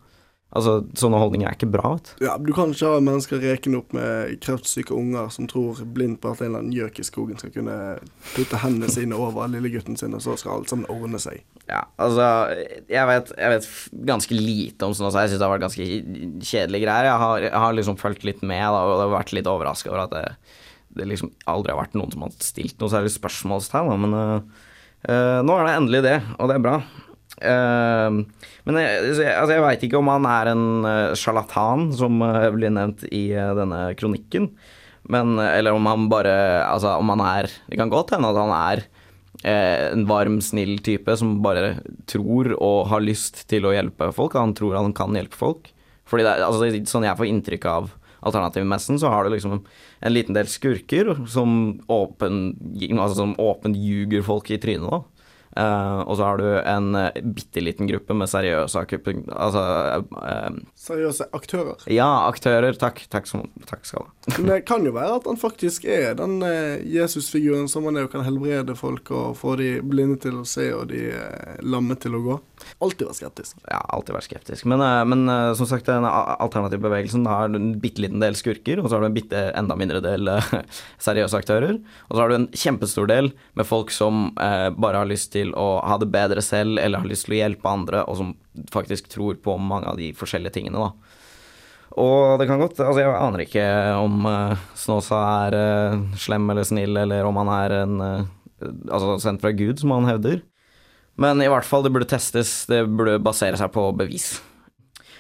Altså, 0.56 0.78
sånne 0.96 1.20
holdninger 1.20 1.50
er 1.50 1.58
ikke 1.58 1.68
bra. 1.70 1.90
vet 1.98 2.14
du. 2.16 2.24
Ja, 2.24 2.38
Du 2.40 2.54
kan 2.56 2.72
ikke 2.72 2.88
ha 2.94 3.02
mennesker 3.04 3.42
rekende 3.44 3.82
opp 3.82 3.92
med 3.94 4.38
kreftsyke 4.40 4.96
unger 4.96 5.28
som 5.34 5.48
tror 5.50 5.82
blindt 5.84 6.22
på 6.24 6.32
at 6.32 6.40
en 6.42 6.48
eller 6.48 6.62
annen 6.64 6.76
gjøk 6.76 7.02
i 7.02 7.06
skogen 7.06 7.40
skal 7.42 7.52
kunne 7.52 7.76
putte 8.32 8.62
hendene 8.64 8.88
sine 8.92 9.18
over 9.20 9.50
lillegutten 9.52 10.00
sin, 10.00 10.16
og 10.16 10.24
så 10.24 10.38
skal 10.40 10.62
alt 10.62 10.72
sammen 10.72 10.88
ordne 10.94 11.20
seg. 11.20 11.44
Ja, 11.68 11.82
altså 12.00 12.28
Jeg 12.88 13.08
vet, 13.10 13.34
jeg 13.36 13.52
vet 13.52 13.68
ganske 14.08 14.38
lite 14.38 14.88
om 14.88 14.96
sånn. 14.96 15.10
Snåsa. 15.12 15.26
Jeg 15.26 15.34
syns 15.34 15.42
det 15.42 15.48
har 15.50 15.52
vært 15.58 15.66
ganske 15.68 15.88
kjedelige 16.48 16.86
greier. 16.88 17.10
Jeg 17.12 17.20
har, 17.24 17.44
jeg 17.44 17.62
har 17.66 17.76
liksom 17.76 18.00
fulgt 18.00 18.24
litt 18.28 18.40
med 18.42 18.64
da, 18.64 18.86
og 18.88 19.04
har 19.04 19.12
vært 19.18 19.36
litt 19.36 19.50
overraska 19.52 19.92
over 19.92 20.06
at 20.06 20.16
det, 20.16 20.24
det 20.96 21.10
liksom 21.12 21.34
aldri 21.46 21.76
har 21.76 21.82
vært 21.82 22.00
noen 22.00 22.14
som 22.16 22.24
har 22.24 22.32
stilt 22.40 22.80
noe 22.80 22.94
særlig 22.94 23.12
spørsmålstegn. 23.18 23.92
da, 23.92 24.00
Men 24.00 24.16
uh, 24.16 24.64
uh, 25.12 25.44
nå 25.44 25.60
er 25.60 25.68
det 25.68 25.76
endelig 25.82 26.02
det, 26.08 26.16
og 26.40 26.48
det 26.48 26.56
er 26.56 26.66
bra. 26.70 26.80
Eh, 27.38 28.22
men 28.68 28.82
jeg, 28.82 29.14
så 29.16 29.28
altså, 29.32 29.54
jeg 29.56 29.64
veit 29.64 29.86
ikke 29.88 30.02
om 30.02 30.10
han 30.12 30.28
er 30.28 30.52
en 30.52 30.66
uh, 30.84 31.16
sjarlatan, 31.16 31.88
som 31.96 32.20
øh, 32.26 32.50
blir 32.56 32.74
nevnt 32.76 33.06
i 33.08 33.30
øh, 33.32 33.54
denne 33.56 33.80
kronikken. 34.00 34.50
Men, 35.08 35.38
eller 35.40 35.72
om 35.72 35.86
han 35.88 36.10
bare 36.12 36.34
Altså, 36.68 36.98
om 37.00 37.08
han 37.14 37.22
er 37.24 37.48
Det 37.70 37.78
kan 37.80 37.88
godt 37.88 38.10
hende 38.12 38.28
at 38.28 38.36
han 38.36 38.52
er 38.52 38.82
eh, 39.48 39.86
en 39.94 40.04
varm, 40.10 40.42
snill 40.44 40.82
type 40.84 41.16
som 41.16 41.38
bare 41.40 41.78
tror 42.12 42.52
og 42.58 42.90
har 42.92 43.06
lyst 43.06 43.46
til 43.48 43.70
å 43.70 43.72
hjelpe 43.72 44.12
folk. 44.12 44.36
Han 44.36 44.52
tror 44.58 44.76
han 44.76 44.92
kan 44.98 45.16
hjelpe 45.16 45.40
folk. 45.40 45.72
Fordi 46.12 46.28
det, 46.28 46.36
altså, 46.44 46.68
sånn 46.92 47.08
jeg 47.08 47.20
får 47.22 47.32
inntrykk 47.32 47.70
av 47.72 47.90
alternativmessen, 48.28 49.00
så 49.00 49.14
har 49.14 49.24
du 49.24 49.32
liksom 49.32 49.62
en 49.62 50.14
liten 50.14 50.36
del 50.36 50.50
skurker 50.52 51.14
som 51.30 51.78
altså, 51.88 53.30
åpent 53.40 53.80
ljuger 53.80 54.28
folk 54.28 54.52
i 54.52 54.60
trynet, 54.60 54.92
da. 54.92 55.17
Eh, 55.58 56.00
og 56.06 56.18
så 56.18 56.28
har 56.28 56.38
du 56.38 56.48
en 56.62 56.92
uh, 56.96 57.22
bitte 57.34 57.62
liten 57.64 57.90
gruppe 57.90 58.14
med 58.14 58.30
seriøse 58.30 58.84
Altså 58.84 59.64
uh, 60.14 60.60
Seriøse 60.78 61.26
aktører. 61.34 61.82
Ja, 61.90 62.28
aktører. 62.28 62.78
Takk. 62.78 63.02
Takk, 63.10 63.30
som, 63.30 63.48
takk 63.66 63.86
skal 63.88 64.06
du 64.06 64.06
ha. 64.06 64.36
Men 64.38 64.52
det 64.52 64.60
kan 64.70 64.86
jo 64.86 64.94
være 64.94 65.18
at 65.18 65.30
han 65.30 65.40
faktisk 65.42 65.88
er 65.90 66.14
den 66.20 66.44
uh, 66.46 66.78
Jesus-figuren 66.86 67.66
som 67.72 67.88
han 67.90 67.98
er 67.98 68.06
og 68.06 68.14
kan 68.14 68.26
helbrede 68.28 68.78
folk 68.78 69.10
og 69.10 69.38
få 69.40 69.56
de 69.58 69.78
blinde 69.82 70.20
til 70.28 70.38
å 70.42 70.46
se 70.48 70.70
og 70.76 70.92
de 70.92 71.10
lamme 71.66 71.98
til 71.98 72.20
å 72.20 72.24
gå. 72.28 72.40
Alltid 72.84 73.08
være 73.08 73.18
skeptisk. 73.18 73.58
Ja, 73.66 73.80
alltid 73.96 74.14
vært 74.14 74.28
skeptisk. 74.28 74.66
Men, 74.70 74.82
eh, 74.86 75.04
men 75.10 75.24
eh, 75.32 75.54
som 75.58 75.70
sagt, 75.70 75.88
den 75.90 76.06
alternative 76.06 76.84
bevegelsen 76.84 77.26
har 77.30 77.50
en 77.50 77.72
bitte 77.82 78.04
liten 78.04 78.22
del 78.22 78.38
skurker, 78.38 78.82
og 78.82 78.88
så 78.88 78.98
har 78.98 79.06
du 79.06 79.10
en 79.10 79.16
bitte 79.16 79.44
enda 79.58 79.78
mindre 79.80 80.02
del 80.04 80.30
eh, 80.32 80.52
seriøse 81.08 81.40
aktører. 81.40 81.80
Og 82.08 82.14
så 82.14 82.22
har 82.22 82.30
du 82.30 82.38
en 82.38 82.50
kjempestor 82.54 83.10
del 83.10 83.32
med 83.58 83.68
folk 83.68 83.94
som 83.94 84.30
bare 84.38 85.00
har 85.00 85.10
lyst 85.10 85.32
til 85.34 85.54
å 85.58 85.80
ha 85.86 85.96
det 86.02 86.10
bedre 86.14 86.42
selv, 86.46 86.78
eller 86.82 87.02
har 87.02 87.10
lyst 87.10 87.28
til 87.28 87.38
å 87.38 87.40
hjelpe 87.40 87.72
andre, 87.72 88.04
og 88.06 88.20
som 88.20 88.34
faktisk 88.74 89.10
tror 89.12 89.40
på 89.42 89.56
mange 89.62 89.90
av 89.90 89.98
de 90.00 90.12
forskjellige 90.18 90.58
tingene, 90.60 90.82
da. 90.82 91.16
Og 91.98 92.38
det 92.38 92.46
kan 92.50 92.60
godt 92.62 92.78
Altså, 92.84 93.00
jeg 93.02 93.10
aner 93.10 93.42
ikke 93.42 93.64
om 93.98 94.28
Snåsa 94.78 95.22
er 95.48 95.56
slem 96.20 96.46
eller 96.54 96.68
snill, 96.68 97.00
eller 97.00 97.26
om 97.26 97.40
han 97.42 97.50
er 97.56 97.76
en 97.80 97.96
Altså 98.60 99.16
sendt 99.24 99.42
fra 99.42 99.54
Gud, 99.56 99.80
som 99.82 99.96
han 99.96 100.10
hevder. 100.10 100.44
Men 101.18 101.42
i 101.42 101.50
hvert 101.50 101.66
fall, 101.66 101.86
det 101.86 101.94
burde 101.96 102.10
testes. 102.10 102.66
Det 102.70 102.84
burde 102.86 103.18
basere 103.24 103.58
seg 103.60 103.74
på 103.74 103.90
bevis. 103.98 104.36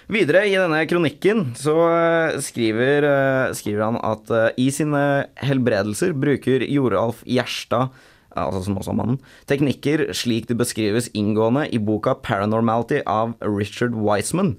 Videre 0.07 0.45
i 0.47 0.55
denne 0.55 0.85
kronikken 0.87 1.49
så 1.59 1.73
eh, 1.91 2.37
skriver, 2.39 3.03
eh, 3.03 3.55
skriver 3.57 3.89
han 3.89 3.97
at 3.99 4.29
eh, 4.31 4.53
i 4.63 4.69
sine 4.71 5.01
helbredelser 5.43 6.13
bruker 6.15 6.63
Joralf 6.63 7.25
Gjerstad, 7.27 7.91
altså 8.31 8.61
som 8.63 8.77
også 8.79 8.93
er 8.93 8.99
mannen, 9.01 9.17
teknikker 9.51 10.05
slik 10.15 10.47
det 10.47 10.55
beskrives 10.61 11.09
inngående 11.11 11.65
i 11.75 11.81
boka 11.83 12.15
Paranormality 12.23 13.01
av 13.03 13.35
Richard 13.43 13.97
Wiseman. 13.99 14.55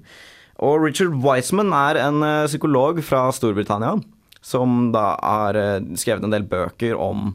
Og 0.61 0.83
Richard 0.85 1.17
Wiseman 1.23 1.73
er 1.73 1.97
en 2.03 2.21
psykolog 2.45 3.01
fra 3.07 3.29
Storbritannia 3.33 3.95
som 4.45 4.91
da 4.93 5.15
har 5.17 5.57
skrevet 5.99 6.27
en 6.27 6.35
del 6.35 6.45
bøker 6.47 6.93
om 6.99 7.31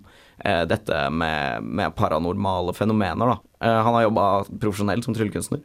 dette 0.68 0.98
med, 1.14 1.64
med 1.64 1.94
paranormale 1.96 2.74
fenomener. 2.76 3.32
Da. 3.32 3.53
Eh, 3.64 3.80
han 3.86 3.96
har 3.96 4.06
jobba 4.06 4.28
profesjonelt 4.60 5.06
som 5.06 5.16
tryllekunstner. 5.16 5.62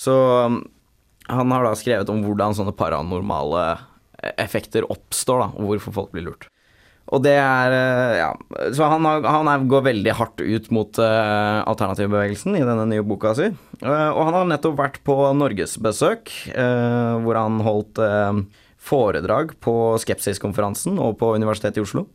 Så 0.00 0.14
um, 0.46 0.62
han 1.30 1.52
har 1.54 1.66
da 1.66 1.74
skrevet 1.78 2.10
om 2.10 2.24
hvordan 2.24 2.56
sånne 2.56 2.74
paranormale 2.76 3.66
eh, 3.70 4.32
effekter 4.40 4.88
oppstår, 4.90 5.44
da, 5.44 5.50
og 5.54 5.70
hvorfor 5.70 5.96
folk 6.00 6.14
blir 6.14 6.26
lurt. 6.30 6.48
Og 7.10 7.22
det 7.24 7.36
er 7.42 7.74
eh, 7.74 8.16
Ja. 8.20 8.30
Så 8.76 8.86
han, 8.90 9.06
han 9.06 9.50
er, 9.50 9.66
går 9.70 9.86
veldig 9.90 10.14
hardt 10.18 10.42
ut 10.42 10.70
mot 10.74 10.98
uh, 11.02 11.62
alternativbevegelsen 11.70 12.58
i 12.58 12.64
denne 12.64 12.86
nye 12.90 13.04
boka 13.06 13.34
si. 13.38 13.50
Uh, 13.82 14.10
og 14.10 14.24
han 14.28 14.36
har 14.38 14.50
nettopp 14.50 14.78
vært 14.78 15.00
på 15.06 15.16
norgesbesøk, 15.38 16.32
uh, 16.54 17.18
hvor 17.24 17.38
han 17.38 17.60
holdt 17.66 18.02
uh, 18.02 18.42
foredrag 18.80 19.54
på 19.62 19.74
Skepsiskonferansen 20.02 20.98
og 21.02 21.18
på 21.20 21.34
Universitetet 21.36 21.80
i 21.80 21.84
Oslo. 21.84 22.06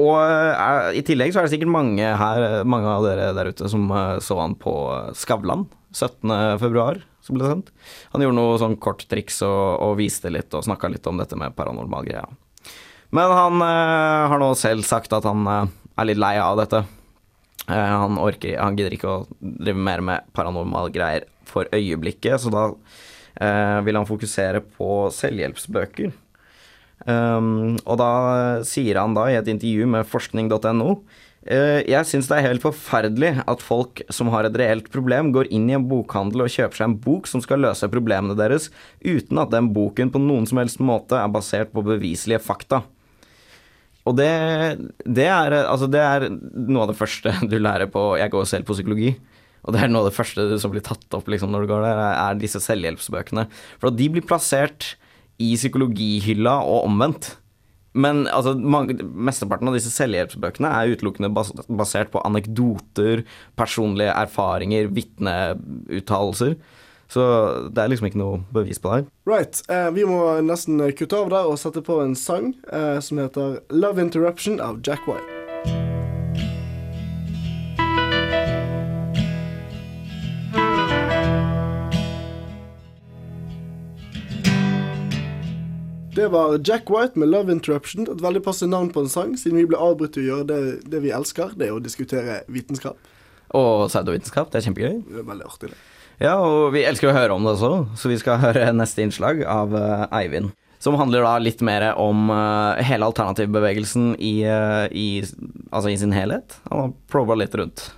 Og 0.00 0.14
eh, 0.16 0.98
i 0.98 1.04
tillegg 1.04 1.34
så 1.34 1.42
er 1.42 1.46
det 1.48 1.54
sikkert 1.54 1.74
mange 1.74 2.12
her, 2.16 2.62
mange 2.64 2.88
av 2.88 3.04
dere 3.04 3.32
der 3.36 3.50
ute 3.52 3.68
som 3.68 3.90
eh, 3.92 4.18
så 4.24 4.38
han 4.40 4.56
på 4.60 4.72
Skavlan 5.18 5.66
17. 5.92 6.32
februar, 6.62 7.02
som 7.20 7.36
ble 7.36 7.50
sendt. 7.50 7.68
Han 8.14 8.24
gjorde 8.24 8.38
noe 8.38 8.56
sånn 8.60 8.78
kort 8.80 9.04
triks 9.10 9.42
og, 9.44 9.60
og 9.84 9.98
viste 10.00 10.32
litt 10.32 10.54
og 10.56 10.64
snakka 10.64 10.88
litt 10.92 11.06
om 11.10 11.20
dette 11.20 11.36
med 11.36 11.56
paranormal 11.58 12.08
greia. 12.08 12.24
Men 13.12 13.36
han 13.36 13.60
eh, 13.60 14.30
har 14.32 14.40
nå 14.40 14.54
selv 14.56 14.88
sagt 14.88 15.12
at 15.12 15.28
han 15.28 15.44
eh, 15.44 15.70
er 16.00 16.08
litt 16.08 16.20
lei 16.20 16.34
av 16.40 16.56
dette. 16.62 16.80
Eh, 17.68 17.76
han 17.76 18.16
orker 18.18 18.56
Han 18.58 18.78
gidder 18.78 18.96
ikke 18.96 19.10
å 19.10 19.26
drive 19.40 19.78
mer 19.78 20.00
med 20.04 20.32
paranormal 20.32 20.88
greier 20.94 21.28
for 21.48 21.68
øyeblikket, 21.74 22.40
så 22.40 22.52
da 22.52 22.64
eh, 23.36 23.78
vil 23.84 24.00
han 24.00 24.08
fokusere 24.08 24.62
på 24.78 24.88
selvhjelpsbøker. 25.12 26.14
Um, 27.02 27.80
og 27.82 27.98
da 27.98 28.12
sier 28.66 29.00
han 29.00 29.16
da 29.16 29.26
i 29.26 29.34
et 29.34 29.48
intervju 29.50 29.88
med 29.90 30.06
forskning.no 30.06 30.92
eh, 31.50 31.80
Jeg 31.90 32.06
syns 32.06 32.28
det 32.30 32.36
er 32.36 32.44
helt 32.46 32.62
forferdelig 32.62 33.32
at 33.42 33.64
folk 33.64 34.04
som 34.06 34.30
har 34.30 34.46
et 34.46 34.58
reelt 34.60 34.86
problem, 34.94 35.32
går 35.34 35.50
inn 35.50 35.66
i 35.66 35.74
en 35.74 35.88
bokhandel 35.90 36.44
og 36.44 36.52
kjøper 36.54 36.78
seg 36.78 36.86
en 36.86 36.98
bok 37.02 37.26
som 37.26 37.42
skal 37.42 37.64
løse 37.64 37.90
problemene 37.90 38.38
deres, 38.38 38.70
uten 39.02 39.42
at 39.42 39.50
den 39.50 39.72
boken 39.74 40.14
på 40.14 40.22
noen 40.22 40.46
som 40.46 40.62
helst 40.62 40.82
måte 40.84 41.18
er 41.18 41.34
basert 41.34 41.74
på 41.74 41.82
beviselige 41.90 42.42
fakta. 42.44 42.84
Og 44.06 44.16
det, 44.18 44.30
det, 45.02 45.28
er, 45.30 45.58
altså 45.62 45.90
det 45.90 46.00
er 46.02 46.30
noe 46.30 46.86
av 46.86 46.94
det 46.94 46.98
første 46.98 47.34
du 47.50 47.58
lærer 47.58 47.90
på 47.90 48.12
Jeg 48.18 48.34
går 48.34 48.48
selv 48.50 48.70
på 48.70 48.78
psykologi. 48.78 49.14
Og 49.62 49.74
det 49.74 49.82
er 49.82 49.90
noe 49.92 50.02
av 50.02 50.10
det 50.10 50.16
første 50.16 50.58
som 50.58 50.72
blir 50.72 50.82
tatt 50.82 51.14
opp 51.14 51.28
liksom, 51.30 51.52
når 51.54 51.64
du 51.64 51.70
går 51.70 51.84
der, 51.86 52.00
er 52.10 52.38
disse 52.38 52.58
selvhjelpsbøkene. 52.62 53.46
For 53.78 53.92
at 53.92 53.98
de 53.98 54.08
blir 54.10 54.26
plassert 54.26 54.96
i 55.42 55.54
psykologihylla 55.58 56.58
og 56.62 56.88
omvendt. 56.90 57.36
Men 57.92 58.24
altså, 58.32 58.54
mange, 58.56 58.96
mesteparten 59.02 59.68
av 59.68 59.76
disse 59.76 59.92
selvhjelpsbøkene 59.92 60.70
er 60.72 60.94
utelukkende 60.94 61.32
bas 61.36 61.52
basert 61.68 62.12
på 62.14 62.22
anekdoter, 62.24 63.26
personlige 63.58 64.14
erfaringer, 64.16 64.88
vitneuttalelser. 64.96 66.56
Så 67.12 67.22
det 67.68 67.82
er 67.82 67.92
liksom 67.92 68.08
ikke 68.08 68.22
noe 68.22 68.40
bevis 68.56 68.80
på 68.80 68.88
det 68.88 69.02
her. 69.02 69.08
Right. 69.28 69.60
Eh, 69.68 69.90
vi 69.92 70.08
må 70.08 70.22
nesten 70.40 70.80
kutte 70.96 71.20
av 71.20 71.32
der 71.34 71.52
og 71.52 71.60
sette 71.60 71.84
på 71.84 72.00
en 72.00 72.16
sang 72.16 72.54
eh, 72.72 72.98
som 73.04 73.20
heter 73.20 73.60
'Love 73.68 74.00
Interruption' 74.00 74.62
av 74.64 74.80
Jack 74.80 75.04
White. 75.06 75.91
Det 86.14 86.28
var 86.28 86.60
Jack 86.68 86.90
White 86.90 87.18
med 87.18 87.28
'Love 87.28 87.52
Interruption'. 87.52 88.12
Et 88.12 88.22
veldig 88.22 88.42
passe 88.44 88.66
navn 88.66 88.90
på 88.92 89.00
en 89.00 89.08
sang, 89.08 89.36
siden 89.36 89.56
vi 89.56 89.64
ble 89.64 89.78
avbrutt 89.80 90.18
i 90.20 90.20
å 90.20 90.28
gjøre 90.28 90.46
det, 90.46 90.90
det 90.92 91.00
vi 91.00 91.08
elsker, 91.10 91.54
det 91.56 91.70
er 91.70 91.72
å 91.72 91.80
diskutere 91.80 92.42
vitenskap. 92.52 92.98
Og 93.56 93.88
pseudovitenskap, 93.88 94.50
det 94.52 94.60
er 94.60 94.66
kjempegøy. 94.66 94.98
Det 95.08 95.22
er 95.22 95.28
veldig 95.30 95.46
artig, 95.48 95.70
det. 95.72 95.78
Ja, 96.20 96.34
og 96.36 96.74
vi 96.74 96.84
elsker 96.84 97.08
å 97.08 97.16
høre 97.16 97.32
om 97.32 97.46
det 97.48 97.54
også, 97.56 97.72
så 97.96 98.12
vi 98.12 98.18
skal 98.20 98.42
høre 98.44 98.74
neste 98.76 99.00
innslag 99.00 99.40
av 99.48 99.72
eh, 99.72 100.04
Eivind. 100.20 100.52
Som 100.82 100.98
handler 100.98 101.24
da 101.24 101.36
litt 101.38 101.62
mer 101.64 101.94
om 101.96 102.28
eh, 102.34 102.82
hele 102.84 103.08
alternativbevegelsen 103.08 104.12
i, 104.18 104.34
eh, 104.44 104.92
i, 104.92 105.08
altså 105.70 105.94
i 105.94 105.96
sin 105.96 106.12
helhet. 106.12 106.58
Han 106.68 106.84
har 106.84 106.92
proba 107.08 107.38
litt 107.40 107.56
rundt. 107.56 107.88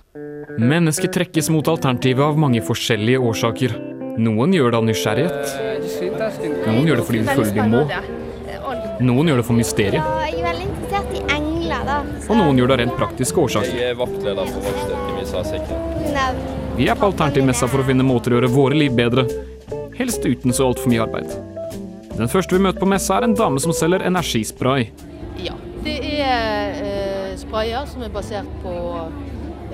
Mennesket 0.55 1.11
trekkes 1.11 1.51
mot 1.51 1.67
alternativet 1.67 2.23
av 2.23 2.39
mange 2.39 2.63
forskjellige 2.63 3.19
årsaker. 3.19 3.75
Noen 4.23 4.53
gjør 4.55 4.71
det 4.71 4.79
av 4.79 4.85
nysgjerrighet. 4.87 5.55
Noen 6.65 6.87
gjør 6.89 7.01
det 7.01 7.07
fordi 7.09 7.23
de 7.23 7.35
føler 7.39 7.55
de 7.55 7.67
må. 7.71 7.81
Noen 9.05 9.29
gjør 9.29 9.41
det 9.41 9.45
for 9.47 9.57
mysteriet. 9.57 9.99
Jeg 9.99 10.39
er 10.39 10.45
veldig 10.45 10.67
interessert 10.69 11.15
i 11.15 11.23
engler, 11.35 11.81
da. 11.87 11.97
Og 12.29 12.39
noen 12.39 12.59
gjør 12.59 12.71
det 12.71 12.75
av 12.77 12.81
rent 12.83 12.95
praktiske 12.99 13.41
årsaker. 13.41 13.73
Jeg 13.75 13.95
er 13.95 13.99
vaktleder 13.99 14.53
for 14.53 14.69
vaktstyrken 14.69 15.19
i 15.19 15.25
SA-sektoren. 15.31 16.45
Vi 16.75 16.87
er 16.91 16.97
på 16.99 17.09
Alternativmessa 17.09 17.69
for 17.71 17.83
å 17.83 17.87
finne 17.87 18.05
måter 18.07 18.33
å 18.33 18.39
gjøre 18.39 18.51
våre 18.51 18.79
liv 18.79 18.95
bedre. 18.95 19.27
Helst 19.95 20.25
uten 20.25 20.55
så 20.55 20.69
altfor 20.69 20.91
mye 20.91 21.03
arbeid. 21.05 21.31
Den 22.15 22.31
første 22.31 22.55
vi 22.55 22.63
møter 22.63 22.79
på 22.79 22.87
messa, 22.87 23.17
er 23.17 23.27
en 23.27 23.35
dame 23.35 23.59
som 23.63 23.75
selger 23.75 24.03
energispray. 24.07 24.89
Ja. 25.43 25.55
Det 25.85 25.95
er 26.17 26.79
eh, 26.81 27.33
sprayer 27.37 27.87
som 27.91 28.03
er 28.03 28.11
basert 28.13 28.49
på 28.63 28.73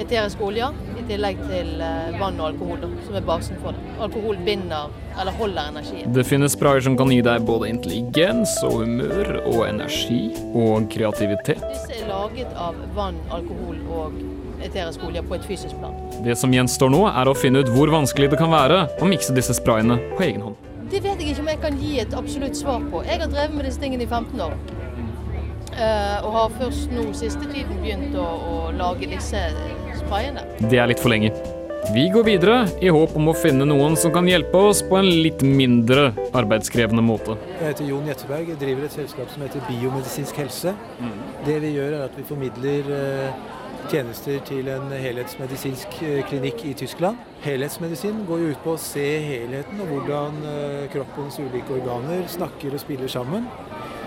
eteriske 0.02 0.44
oljer, 0.44 0.74
tillegg 1.12 1.40
til 1.50 1.84
eh, 1.84 2.18
vann 2.20 2.40
og 2.40 2.52
alkohol, 2.54 2.84
som 3.06 3.18
er 3.20 3.26
basen 3.28 3.60
for 3.62 3.76
det. 3.76 3.96
Alkohol 4.02 4.40
binder, 4.46 4.92
eller 5.20 5.36
holder 5.40 5.72
energien. 5.74 6.12
Det 6.16 6.26
finnes 6.28 6.56
sprayer 6.56 6.84
som 6.86 6.98
kan 7.00 7.12
gi 7.12 7.22
deg 7.26 7.46
både 7.48 7.70
intelligens 7.72 8.56
og 8.68 8.82
humør 8.86 9.42
og 9.44 9.66
energi 9.68 10.24
og 10.56 10.88
kreativitet. 10.94 11.64
Disse 11.68 12.02
er 12.02 12.10
laget 12.12 12.56
av 12.56 12.80
vann, 12.96 13.20
alkohol 13.34 13.80
og 13.92 14.22
eterisk 14.62 15.04
olje 15.08 15.24
på 15.26 15.38
et 15.38 15.48
fysisk 15.48 15.78
plan. 15.82 15.96
Det 16.26 16.36
som 16.38 16.54
gjenstår 16.54 16.92
nå, 16.94 17.06
er 17.10 17.30
å 17.30 17.38
finne 17.38 17.64
ut 17.64 17.72
hvor 17.74 17.92
vanskelig 17.94 18.32
det 18.34 18.42
kan 18.42 18.52
være 18.54 18.86
å 19.02 19.10
mikse 19.10 19.36
disse 19.38 19.56
sprayene 19.58 20.00
på 20.16 20.28
egen 20.28 20.46
hånd. 20.46 20.68
Det 20.92 21.00
vet 21.00 21.22
jeg 21.24 21.32
ikke 21.32 21.44
om 21.46 21.50
jeg 21.54 21.60
kan 21.64 21.78
gi 21.80 21.92
et 22.04 22.14
absolutt 22.20 22.58
svar 22.60 22.84
på. 22.92 23.02
Jeg 23.08 23.22
har 23.22 23.32
drevet 23.32 23.56
med 23.56 23.68
disse 23.68 23.80
tingene 23.80 24.04
i 24.04 24.10
15 24.10 24.42
år. 24.44 24.58
Eh, 25.72 26.26
og 26.26 26.34
har 26.36 26.54
først 26.60 26.92
nå 26.92 27.08
siste 27.16 27.48
tiden 27.48 27.80
begynt 27.80 28.16
å, 28.20 28.28
å 28.28 28.56
lage 28.76 29.08
disse 29.12 29.40
sprayene. 30.02 30.44
Det 30.68 30.80
er 30.82 30.92
litt 30.92 31.00
for 31.00 31.14
lenge. 31.14 31.32
Vi 31.96 32.04
går 32.14 32.26
videre 32.28 32.58
i 32.84 32.92
håp 32.94 33.16
om 33.18 33.32
å 33.32 33.34
finne 33.34 33.66
noen 33.66 33.96
som 33.98 34.12
kan 34.14 34.28
hjelpe 34.30 34.60
oss 34.70 34.84
på 34.86 35.00
en 35.00 35.08
litt 35.08 35.42
mindre 35.42 36.12
arbeidskrevende 36.38 37.02
måte. 37.02 37.40
Jeg 37.56 37.72
heter 37.72 37.88
Jon 37.90 38.12
Jetteberg. 38.12 38.52
Jeg 38.52 38.62
driver 38.62 38.86
et 38.86 39.00
selskap 39.00 39.32
som 39.34 39.48
heter 39.48 39.64
Biomedisinsk 39.70 40.44
helse. 40.44 40.76
Det 41.48 41.58
vi 41.64 41.74
gjør 41.80 41.98
er 41.98 42.06
at 42.06 42.20
vi 42.20 42.28
formidler 42.28 42.94
eh, 43.00 43.42
tjenester 43.90 44.44
til 44.46 44.70
en 44.76 44.94
helhetsmedisinsk 44.94 45.98
eh, 46.06 46.22
klinikk 46.30 46.62
i 46.70 46.76
Tyskland. 46.84 47.24
Helhetsmedisin 47.48 48.22
går 48.30 48.44
jo 48.44 48.54
ut 48.54 48.64
på 48.68 48.76
å 48.76 48.82
se 48.92 49.08
helheten 49.26 49.82
og 49.82 49.96
hvordan 49.96 50.44
kroppens 50.94 51.42
ulike 51.42 51.80
organer 51.80 52.28
snakker 52.30 52.76
og 52.76 52.84
spiller 52.84 53.10
sammen. 53.10 53.48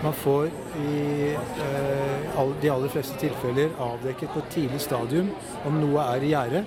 Man 0.04 0.12
får 0.12 0.46
i 0.84 1.32
eh, 1.32 2.38
all- 2.40 2.54
de 2.60 2.68
aller 2.70 2.88
fleste 2.92 3.16
tilfeller 3.22 3.70
avdekket 3.80 4.28
på 4.34 4.42
et 4.42 4.50
tidlig 4.52 4.80
stadium 4.84 5.30
om 5.64 5.78
noe 5.80 6.04
er 6.14 6.26
i 6.26 6.32
gjære. 6.34 6.64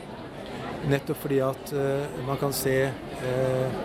Nettopp 0.90 1.20
fordi 1.22 1.38
at 1.46 1.74
eh, 1.78 2.18
man 2.26 2.40
kan 2.42 2.54
se 2.56 2.74
eh, 2.90 3.78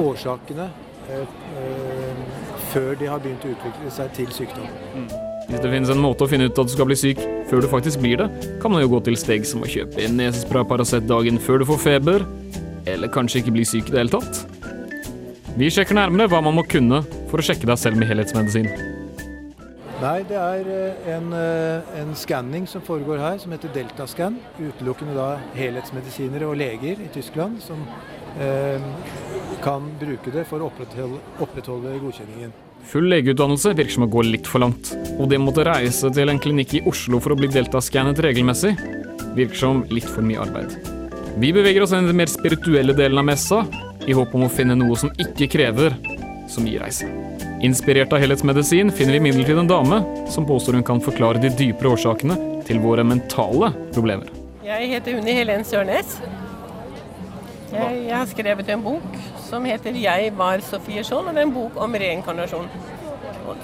årsakene 0.00 0.70
eh, 1.10 1.28
eh, 1.60 2.24
før 2.72 2.96
de 3.00 3.10
har 3.12 3.20
begynt 3.20 3.44
å 3.44 3.52
utvikle 3.52 3.92
seg 3.92 4.12
til 4.16 4.32
sykdom. 4.32 4.66
Hvis 5.46 5.60
det 5.62 5.70
finnes 5.70 5.92
en 5.92 6.00
måte 6.02 6.24
å 6.26 6.30
finne 6.30 6.48
ut 6.48 6.58
at 6.58 6.66
du 6.66 6.72
skal 6.74 6.88
bli 6.88 6.96
syk 6.98 7.20
før 7.50 7.62
du 7.62 7.68
faktisk 7.70 8.00
blir 8.02 8.18
det, 8.24 8.30
kan 8.64 8.72
man 8.72 8.82
jo 8.82 8.88
gå 8.96 9.02
til 9.06 9.18
steg 9.20 9.44
som 9.46 9.62
å 9.62 9.68
kjøpe 9.70 10.00
en 10.02 10.16
nesespray 10.18 10.64
Paracet 10.66 11.04
dagen 11.06 11.36
før 11.38 11.60
du 11.62 11.68
får 11.68 11.78
feber, 11.84 12.24
eller 12.90 13.12
kanskje 13.14 13.44
ikke 13.44 13.54
bli 13.54 13.68
syk 13.68 13.92
i 13.92 13.94
det 13.94 14.02
hele 14.06 14.16
tatt. 14.16 14.40
Vi 15.56 15.68
sjekker 15.72 15.96
nærmere 15.96 16.26
hva 16.32 16.40
man 16.44 16.56
må 16.58 16.64
kunne 16.68 17.04
for 17.30 17.40
å 17.40 17.46
sjekke 17.46 17.68
deg 17.68 17.80
selv 17.80 18.00
med 18.00 18.10
helhetsmedisin. 18.10 18.70
Nei, 19.96 20.18
det 20.28 20.36
er 20.36 20.66
eh, 20.68 21.06
en, 21.14 21.30
eh, 21.32 21.94
en 22.02 22.10
skanning 22.18 22.66
som 22.68 22.82
foregår 22.84 23.16
her, 23.16 23.38
som 23.40 23.54
heter 23.54 23.72
deltascan. 23.72 24.34
Utelukkende 24.60 25.14
da 25.16 25.28
helhetsmedisinere 25.56 26.44
og 26.50 26.58
leger 26.60 27.00
i 27.00 27.08
Tyskland 27.14 27.62
som 27.64 27.80
eh, 28.36 28.82
kan 29.64 29.88
bruke 29.96 30.34
det 30.34 30.44
for 30.50 30.60
å 30.60 30.68
opprettholde, 30.68 31.22
opprettholde 31.40 31.94
godkjenningen. 32.02 32.52
Full 32.86 33.08
legeutdannelse 33.08 33.72
virker 33.72 33.96
som 33.96 34.04
å 34.04 34.10
gå 34.12 34.26
litt 34.28 34.50
for 34.50 34.62
langt, 34.62 34.92
og 35.16 35.30
det 35.30 35.40
å 35.40 35.46
måtte 35.46 35.64
reise 35.66 36.12
til 36.12 36.28
en 36.28 36.42
klinikk 36.44 36.76
i 36.76 36.82
Oslo 36.86 37.18
for 37.24 37.32
å 37.32 37.38
bli 37.40 37.48
deltascannet 37.50 38.20
regelmessig, 38.22 38.74
virker 39.32 39.58
som 39.58 39.80
litt 39.88 40.06
for 40.06 40.22
mye 40.22 40.44
arbeid. 40.44 40.76
Vi 41.40 41.54
beveger 41.56 41.82
oss 41.84 41.96
inn 41.96 42.04
i 42.04 42.12
den 42.12 42.20
mer 42.20 42.30
spirituelle 42.30 42.94
delen 42.96 43.24
av 43.24 43.26
messa, 43.32 43.64
i 44.06 44.14
håp 44.14 44.36
om 44.36 44.44
å 44.46 44.52
finne 44.52 44.76
noe 44.78 44.94
som 45.00 45.10
ikke 45.18 45.48
krever 45.56 45.96
så 46.48 46.62
gir 46.64 46.80
reise. 46.80 47.08
Inspirert 47.64 48.12
av 48.12 48.22
helhetsmedisin 48.22 48.92
finner 48.92 49.16
vi 49.16 49.18
imidlertid 49.22 49.58
en 49.58 49.70
dame 49.70 50.00
som 50.30 50.46
påstår 50.46 50.78
hun 50.78 50.86
kan 50.86 51.00
forklare 51.00 51.42
de 51.42 51.50
dypere 51.50 51.94
årsakene 51.96 52.36
til 52.66 52.80
våre 52.82 53.04
mentale 53.06 53.72
problemer. 53.94 54.30
Jeg 54.66 54.90
heter 54.90 55.18
Unni 55.20 55.36
Helen 55.36 55.64
Sørnes. 55.64 56.18
Jeg, 57.72 58.02
jeg 58.06 58.14
har 58.14 58.28
skrevet 58.30 58.68
en 58.72 58.82
bok 58.82 59.16
som 59.48 59.64
heter 59.64 59.92
'Jeg 59.92 60.32
var 60.38 60.60
Sofie 60.60 61.02
Skjold', 61.02 61.28
og 61.28 61.34
det 61.34 61.42
er 61.42 61.46
en 61.46 61.54
bok 61.54 61.72
om 61.76 61.94
reinkarnasjon. 61.94 62.68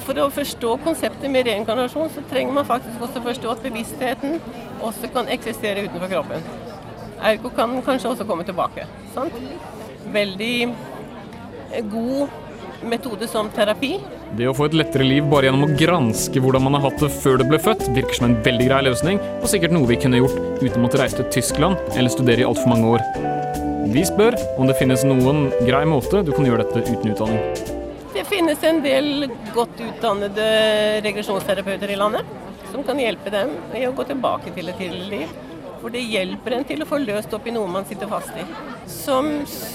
For 0.05 0.15
å 0.15 0.29
forstå 0.31 0.77
konseptet 0.85 1.31
med 1.31 1.47
reinkarnasjon, 1.47 2.11
så 2.11 2.23
trenger 2.31 2.53
man 2.53 2.65
faktisk 2.65 3.01
også 3.01 3.23
forstå 3.23 3.51
at 3.51 3.63
bevisstheten 3.63 4.41
også 4.81 5.11
kan 5.15 5.29
eksistere 5.29 5.85
utenfor 5.87 6.09
kroppen. 6.09 6.43
Ergo 7.23 7.49
kan 7.49 7.83
kanskje 7.83 8.11
også 8.11 8.25
komme 8.25 8.45
tilbake. 8.45 8.87
Sant? 9.15 9.35
Veldig 10.13 10.75
god 11.91 12.29
metode 12.89 13.29
som 13.31 13.51
terapi. 13.53 13.97
Det 14.39 14.49
å 14.49 14.55
få 14.57 14.69
et 14.69 14.77
lettere 14.77 15.07
liv 15.07 15.27
bare 15.31 15.49
gjennom 15.49 15.67
å 15.67 15.77
granske 15.79 16.41
hvordan 16.43 16.65
man 16.67 16.79
har 16.79 16.87
hatt 16.87 17.03
det 17.03 17.11
før 17.23 17.41
det 17.41 17.49
ble 17.51 17.61
født, 17.63 17.89
virker 17.97 18.19
som 18.19 18.29
en 18.29 18.39
veldig 18.45 18.69
grei 18.71 18.81
løsning, 18.89 19.21
og 19.41 19.51
sikkert 19.51 19.75
noe 19.75 19.89
vi 19.91 19.99
kunne 20.01 20.23
gjort 20.23 20.39
uten 20.63 20.81
å 20.81 20.87
måtte 20.87 21.01
reise 21.03 21.19
til 21.21 21.29
Tyskland 21.39 21.79
eller 21.97 22.13
studere 22.13 22.45
i 22.45 22.49
altfor 22.49 22.73
mange 22.73 22.97
år. 22.97 23.05
Vi 23.93 24.05
spør 24.09 24.39
om 24.57 24.69
det 24.71 24.79
finnes 24.79 25.05
noen 25.05 25.49
grei 25.67 25.85
måte 25.89 26.23
du 26.25 26.33
kan 26.33 26.47
gjøre 26.49 26.65
dette 26.65 26.87
uten 26.87 27.13
utdanning. 27.13 27.43
Det 28.13 28.25
finnes 28.29 28.63
en 28.69 28.83
del 28.85 29.29
godt 29.55 29.81
utdannede 29.83 30.49
regresjonsterapeuter 31.05 31.93
i 31.93 31.99
landet 32.01 32.39
som 32.73 32.85
kan 32.87 33.01
hjelpe 33.01 33.33
dem 33.33 33.53
i 33.77 33.85
å 33.89 33.93
gå 33.97 34.07
tilbake 34.09 34.53
til 34.57 34.71
et 34.73 34.79
tidligere 34.81 35.11
liv. 35.13 35.41
For 35.83 35.91
det 35.91 36.05
hjelper 36.07 36.55
en 36.55 36.67
til 36.67 36.85
å 36.85 36.87
få 36.87 37.01
løst 37.03 37.33
opp 37.35 37.47
i 37.51 37.55
noe 37.55 37.67
man 37.71 37.87
sitter 37.89 38.07
fast 38.11 38.37
i. 38.39 38.45
Som 38.87 39.33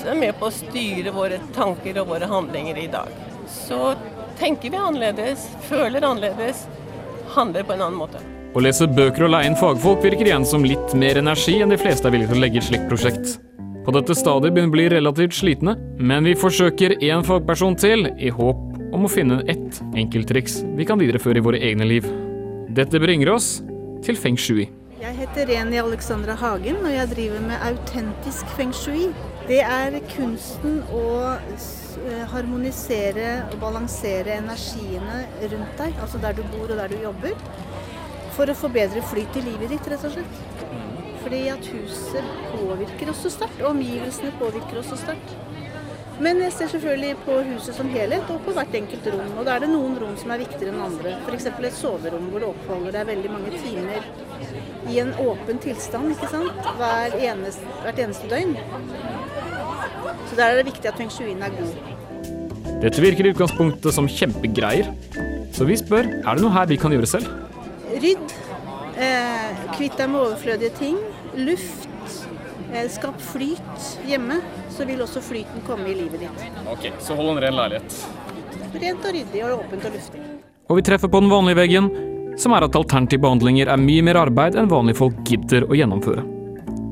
er 0.07 0.15
med 0.15 0.37
på 0.39 0.47
å 0.47 0.55
styre 0.55 1.11
våre 1.11 1.41
tanker 1.55 1.99
og 1.99 2.13
våre 2.13 2.29
handlinger 2.31 2.79
i 2.79 2.87
dag. 2.91 3.11
Så 3.51 3.91
tenker 4.39 4.71
vi 4.71 4.79
annerledes, 4.79 5.43
føler 5.67 6.07
annerledes, 6.07 6.63
handler 7.35 7.67
på 7.67 7.75
en 7.75 7.83
annen 7.89 7.99
måte. 7.99 8.23
Å 8.55 8.63
lese 8.63 8.87
bøker 8.87 9.27
og 9.27 9.33
leie 9.33 9.49
inn 9.49 9.59
fagfolk 9.59 9.99
virker 10.05 10.29
igjen 10.29 10.47
som 10.47 10.63
litt 10.63 10.95
mer 10.97 11.19
energi 11.19 11.57
enn 11.61 11.73
de 11.73 11.79
fleste 11.81 12.07
er 12.07 12.15
villige 12.15 12.31
til 12.31 12.39
å 12.39 12.45
legge 12.45 12.57
i 12.57 12.63
et 12.63 12.69
slikt 12.69 12.87
prosjekt. 12.89 13.35
På 13.83 13.93
dette 13.95 14.15
stadiet 14.15 14.55
begynner 14.55 14.71
vi 14.71 14.71
å 14.71 14.77
bli 14.77 14.87
relativt 14.95 15.35
slitne, 15.35 15.75
men 15.99 16.27
vi 16.27 16.35
forsøker 16.39 16.97
én 17.03 17.27
fagperson 17.27 17.75
til 17.79 18.07
i 18.15 18.31
håp 18.31 18.63
om 18.95 19.05
å 19.07 19.11
finne 19.11 19.43
ett 19.51 19.81
enkelttriks 19.91 20.61
vi 20.79 20.87
kan 20.87 20.99
videreføre 20.99 21.39
i 21.39 21.45
våre 21.45 21.61
egne 21.69 21.87
liv. 21.87 22.07
Dette 22.71 22.99
bringer 23.03 23.35
oss 23.35 23.57
til 24.03 24.19
feng 24.19 24.39
shui. 24.39 24.67
Jeg 24.97 25.13
heter 25.13 25.45
Reni 25.45 25.77
Alexandra 25.77 26.33
Hagen, 26.33 26.79
og 26.81 26.89
jeg 26.89 27.09
driver 27.11 27.41
med 27.45 27.61
autentisk 27.61 28.49
feng 28.57 28.71
shui. 28.73 29.11
Det 29.45 29.59
er 29.61 29.93
kunsten 30.09 30.79
å 30.89 31.03
eh, 31.37 32.23
harmonisere 32.31 33.27
og 33.43 33.59
balansere 33.61 34.39
energiene 34.41 35.19
rundt 35.51 35.77
deg, 35.77 36.01
altså 36.01 36.17
der 36.23 36.33
du 36.39 36.41
bor 36.49 36.65
og 36.65 36.81
der 36.81 36.89
du 36.89 36.97
jobber, 37.03 37.37
for 38.33 38.49
å 38.49 38.57
få 38.57 38.71
bedre 38.73 39.05
flyt 39.11 39.37
i 39.37 39.45
livet 39.51 39.75
ditt, 39.75 39.91
rett 39.93 40.07
og 40.09 40.17
slett. 40.17 40.41
Fordi 41.21 41.43
at 41.53 41.69
huset 41.75 42.33
påvirker 42.55 43.13
oss 43.13 43.21
så 43.27 43.35
sterkt, 43.37 43.61
og 43.61 43.75
omgivelsene 43.75 44.33
påvirker 44.41 44.81
oss 44.81 44.89
så 44.95 44.97
sterkt. 45.03 45.37
Men 46.23 46.39
jeg 46.41 46.53
ser 46.55 46.69
selvfølgelig 46.71 47.17
på 47.25 47.33
huset 47.45 47.75
som 47.77 47.89
helhet 47.93 48.29
og 48.33 48.39
på 48.45 48.53
hvert 48.55 48.73
enkelt 48.79 49.09
rom. 49.13 49.35
Og 49.37 49.45
da 49.45 49.53
er 49.55 49.65
det 49.65 49.69
noen 49.69 49.97
rom 50.01 50.15
som 50.17 50.31
er 50.33 50.41
viktigere 50.41 50.73
enn 50.73 50.85
andre. 50.87 51.13
F.eks. 51.27 51.45
et 51.51 51.77
soverom 51.77 52.31
hvor 52.31 52.41
det 52.41 52.49
oppholder 52.49 52.95
deg 52.97 53.11
veldig 53.11 53.33
mange 53.35 53.59
timer 53.61 54.07
i 54.89 54.97
en 55.03 55.13
åpen 55.21 55.61
tilstand 55.61 56.15
ikke 56.15 56.29
sant? 56.31 56.71
Hver 56.79 57.13
eneste, 57.29 57.75
hvert 57.83 58.01
eneste 58.01 58.31
døgn. 58.31 58.57
Så 60.27 60.39
der 60.39 60.47
er 60.47 60.59
det 60.59 60.67
viktig 60.71 60.89
at 60.89 60.97
feng 60.97 61.13
shuien 61.13 61.43
er 61.45 61.53
god. 61.53 61.93
Dette 62.81 63.01
virker 63.01 63.25
i 63.25 63.33
utgangspunktet 63.33 63.93
som 63.93 64.09
kjempegreier, 64.11 64.89
så 65.53 65.65
vi 65.65 65.77
spør 65.79 66.09
er 66.19 66.37
det 66.37 66.43
noe 66.43 66.53
her 66.53 66.67
vi 66.69 66.77
kan 66.81 66.93
gjøre 66.93 67.09
selv. 67.09 67.29
Rydd. 67.93 68.33
Eh, 68.97 69.63
kvitt 69.75 69.97
deg 69.97 70.09
med 70.09 70.23
overflødige 70.23 70.73
ting. 70.77 70.97
Luft. 71.37 71.89
Eh, 72.73 72.85
skap 72.91 73.17
flyt 73.23 73.89
hjemme, 74.09 74.41
så 74.77 74.85
vil 74.85 75.01
også 75.01 75.21
flyten 75.25 75.63
komme 75.65 75.89
i 75.89 75.95
livet 75.97 76.21
ditt. 76.21 76.43
Ok, 76.69 76.91
Så 77.01 77.15
hold 77.17 77.33
en 77.33 77.41
ren 77.41 77.55
leilighet. 77.57 77.97
Rent 78.77 79.07
og 79.07 79.15
ryddig 79.15 79.41
og 79.47 79.63
åpent 79.63 79.87
og 79.89 79.95
luftig. 79.97 80.21
Og 80.67 80.77
vi 80.77 80.83
treffer 80.85 81.09
på 81.09 81.21
den 81.23 81.31
vanlige 81.31 81.57
veggen, 81.57 81.89
som 82.37 82.53
er 82.53 82.67
at 82.67 82.77
alternative 82.77 83.23
behandlinger 83.23 83.71
er 83.73 83.81
mye 83.81 84.03
mer 84.05 84.19
arbeid 84.21 84.57
enn 84.59 84.69
vanlige 84.69 84.99
folk 84.99 85.17
gidder 85.25 85.65
å 85.65 85.77
gjennomføre. 85.77 86.21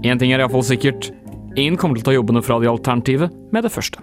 Én 0.05 0.21
ting 0.21 0.33
er 0.33 0.41
iallfall 0.41 0.65
sikkert. 0.65 1.11
Ingen 1.55 1.77
kommer 1.77 1.99
til 1.99 2.05
å 2.05 2.09
ta 2.09 2.15
jobbene 2.17 2.41
fra 2.45 2.57
de 2.63 2.71
alternative 2.71 3.29
med 3.53 3.67
det 3.67 3.73
første. 3.73 4.01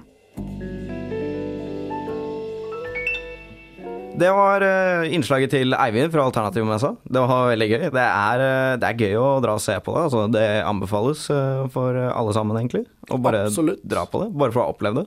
Det 4.19 4.29
var 4.31 4.61
eh, 4.63 5.07
innslaget 5.17 5.51
til 5.55 5.73
Eivind 5.75 6.13
fra 6.13 6.27
Alternativmessa. 6.29 6.91
Det 7.09 7.21
var 7.25 7.47
veldig 7.51 7.69
gøy. 7.71 7.85
Det 7.95 8.03
er, 8.05 8.43
eh, 8.45 8.75
det 8.79 8.89
er 8.91 8.99
gøy 9.01 9.15
å 9.19 9.29
dra 9.43 9.55
og 9.57 9.63
se 9.65 9.75
på 9.83 9.95
det. 9.97 10.03
Altså, 10.07 10.25
det 10.35 10.43
anbefales 10.69 11.23
eh, 11.33 11.63
for 11.73 11.97
alle 11.97 12.35
sammen, 12.37 12.59
egentlig. 12.61 12.85
Å 13.11 13.19
bare 13.25 13.47
dra 13.49 14.05
på 14.13 14.21
det. 14.23 14.29
Bare 14.37 14.53
for 14.55 14.63
å 14.63 14.67
ha 14.69 14.75
opplevd 14.75 15.01
det. 15.01 15.07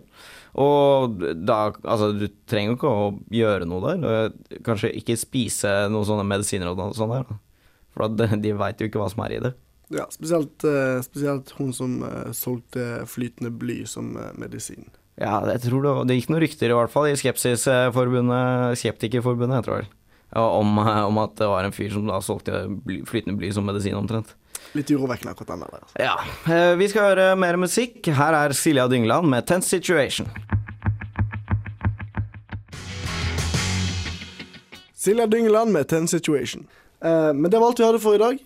Og 0.66 1.22
da 1.46 1.60
Altså, 1.84 2.10
du 2.18 2.26
trenger 2.50 2.74
jo 2.74 2.78
ikke 2.80 2.92
å 2.96 3.06
gjøre 3.38 3.68
noe 3.70 3.94
der. 4.02 4.34
Kanskje 4.66 4.92
ikke 5.00 5.18
spise 5.20 5.76
noen 5.94 6.08
sånne 6.10 6.26
medisiner 6.28 6.72
og 6.74 6.82
sånn 6.82 6.98
sånt 6.98 7.16
der. 7.16 7.40
For 7.96 8.10
de- 8.12 8.58
veit 8.58 8.82
jo 8.82 8.90
ikke 8.90 9.00
hva 9.04 9.10
som 9.14 9.24
er 9.28 9.38
i 9.38 9.42
det. 9.46 9.54
Ja, 9.94 10.08
spesielt, 10.10 10.66
spesielt 11.06 11.52
hun 11.60 11.72
som 11.78 12.00
solgte 12.34 13.06
flytende 13.08 13.54
bly 13.54 13.84
som 13.88 14.16
medisin. 14.36 14.88
Ja, 15.22 15.38
jeg 15.48 15.62
tror 15.64 15.84
det, 15.86 15.92
det 16.10 16.18
gikk 16.20 16.30
noen 16.34 16.42
rykter 16.44 16.72
i 16.74 16.76
hvert 16.76 16.92
fall 16.92 17.06
i 17.08 17.16
Skepsisforbundet, 17.16 18.76
Skeptikerforbundet, 18.82 19.62
jeg 19.62 19.68
tror 19.70 19.78
jeg. 19.84 19.92
Om, 20.36 20.74
eh, 20.82 21.04
om 21.08 21.20
at 21.22 21.38
det 21.40 21.48
var 21.48 21.64
en 21.64 21.72
fyr 21.72 21.94
som 21.94 22.10
da 22.10 22.18
solgte 22.26 22.66
bly, 22.84 22.98
flytende 23.08 23.38
bly 23.40 23.52
som 23.56 23.64
medisin, 23.70 23.96
omtrent. 23.96 24.34
Litt 24.76 24.90
urovekkende 24.92 25.32
akkurat 25.32 25.54
den 25.54 25.64
der. 25.64 25.78
Altså. 25.80 25.96
Ja. 26.04 26.16
eh, 26.52 26.74
Vi 26.76 26.90
skal 26.92 27.14
høre 27.14 27.30
mer 27.40 27.56
musikk. 27.62 28.02
Her 28.12 28.36
er 28.42 28.52
Silja 28.58 28.90
Dyngland 28.92 29.30
med 29.32 29.46
'Tense 29.48 29.72
Situation'. 29.80 30.28
Silja 34.96 35.28
Dyngeland 35.28 35.72
med 35.72 35.88
Tense 35.88 36.18
Situation. 36.18 36.68
Eh, 37.04 37.32
men 37.34 37.52
det 37.52 37.60
var 37.60 37.68
alt 37.72 37.80
vi 37.80 37.86
hadde 37.86 38.00
for 38.04 38.16
i 38.16 38.18
dag. 38.18 38.38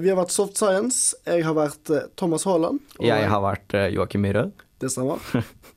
Vi 0.00 0.08
har 0.08 0.16
vært 0.16 0.30
Soft 0.30 0.56
Science. 0.56 1.12
Jeg 1.26 1.42
har 1.42 1.52
vært 1.56 1.90
Thomas 2.16 2.44
Haaland. 2.46 2.78
Jeg 3.02 3.26
har 3.28 3.40
vært 3.42 3.74
eh, 3.74 3.88
Joakim 3.96 4.22
Myhre. 4.22 4.44
Det 4.78 4.92
stemmer. 4.92 5.18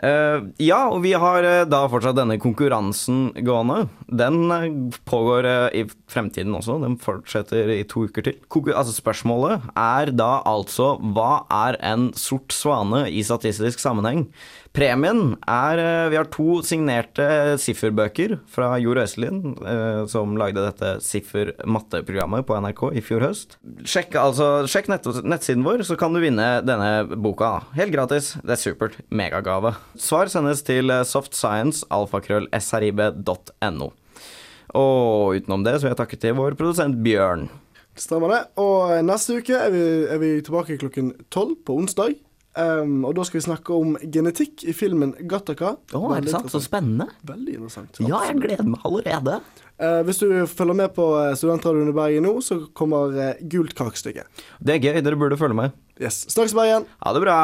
Eh, 0.00 0.42
ja, 0.64 0.78
og 0.88 1.02
vi 1.04 1.12
har 1.12 1.44
eh, 1.44 1.66
da 1.68 1.82
fortsatt 1.92 2.16
denne 2.16 2.38
konkurransen 2.40 3.34
gående. 3.44 3.82
Den 4.08 4.38
eh, 4.54 4.68
pågår 5.08 5.48
i 5.76 5.84
fremtiden 6.10 6.56
også. 6.56 6.78
Den 6.80 6.96
fortsetter 7.00 7.68
i 7.74 7.82
to 7.88 8.06
uker 8.08 8.24
til. 8.24 8.38
Altså 8.72 8.94
Spørsmålet 8.96 9.68
er 9.76 10.12
da 10.16 10.30
altså 10.48 10.94
hva 11.12 11.44
er 11.66 11.76
en 11.84 12.10
sort 12.16 12.54
svane 12.56 13.06
i 13.12 13.24
statistisk 13.26 13.82
sammenheng? 13.82 14.28
Premien 14.70 15.32
er 15.50 15.80
eh, 15.82 16.08
Vi 16.12 16.18
har 16.18 16.28
to 16.30 16.60
signerte 16.62 17.56
sifferbøker 17.58 18.36
fra 18.50 18.78
Jord 18.78 18.98
Østlien, 19.02 19.56
eh, 19.66 20.06
som 20.10 20.36
lagde 20.38 20.62
dette 20.62 21.02
siffer-matteprogrammet 21.02 22.46
på 22.46 22.54
NRK 22.62 22.82
i 22.94 23.02
fjor 23.02 23.20
høst. 23.26 23.58
Sjekk, 23.82 24.14
altså, 24.20 24.66
sjekk 24.70 24.86
nett 24.92 25.02
nettsiden 25.26 25.66
vår, 25.66 25.82
så 25.88 25.94
kan 25.98 26.14
du 26.14 26.20
vinne 26.22 26.62
denne 26.62 27.02
boka. 27.18 27.66
Helt 27.74 27.90
gratis. 27.96 28.38
Det 28.44 28.52
er 28.54 28.62
supert. 28.62 28.94
Megagave. 29.10 29.74
Svar 29.98 30.30
sendes 30.30 30.62
til 30.66 30.90
eh, 30.94 31.06
softscience.alfakrøll.srib.no. 31.08 33.88
Og 34.78 35.34
utenom 35.34 35.66
det 35.66 35.74
så 35.74 35.82
vil 35.82 35.90
jeg 35.96 36.02
takke 36.04 36.22
til 36.22 36.38
vår 36.38 36.54
produsent 36.54 36.94
Bjørn. 37.02 37.50
Stemmer 37.98 38.30
det. 38.36 38.54
Og 38.62 39.02
neste 39.02 39.42
uke 39.42 39.50
er 39.58 39.74
vi, 39.74 40.06
er 40.06 40.18
vi 40.22 40.38
tilbake 40.46 40.78
klokken 40.78 41.10
tolv 41.34 41.58
på 41.66 41.74
onsdag. 41.82 42.14
Um, 42.58 43.04
og 43.06 43.14
da 43.14 43.22
skal 43.26 43.38
vi 43.38 43.44
snakke 43.44 43.74
om 43.76 43.92
genetikk 44.10 44.64
i 44.66 44.74
filmen 44.74 45.12
Gattaca. 45.30 45.76
Oh, 45.94 46.10
er 46.16 46.24
det 46.24 46.32
sant? 46.34 46.50
Så 46.50 46.62
spennende. 46.64 47.06
Veldig 47.28 47.60
interessant. 47.60 48.00
Ja, 48.02 48.24
jeg 48.26 48.40
gleder 48.42 48.66
meg 48.66 48.86
allerede. 48.88 49.36
Uh, 49.80 50.00
hvis 50.08 50.18
du 50.20 50.26
følger 50.50 50.76
med 50.76 50.90
på 50.92 51.06
eh, 51.16 51.30
Studentradioen 51.38 51.88
i 51.88 51.96
Bergen 51.96 52.26
nå, 52.26 52.34
så 52.44 52.58
kommer 52.76 53.14
uh, 53.14 53.30
Gult 53.52 53.72
kakestykke. 53.78 54.26
Det 54.60 54.76
er 54.76 54.82
gøy. 54.82 54.98
Dere 55.00 55.20
burde 55.20 55.38
følge 55.40 55.56
med. 55.62 55.78
Yes. 56.00 56.26
Snakkes, 56.34 56.56
Bergen. 56.58 56.90
Ha 57.00 57.14
det 57.16 57.24
bra. 57.24 57.38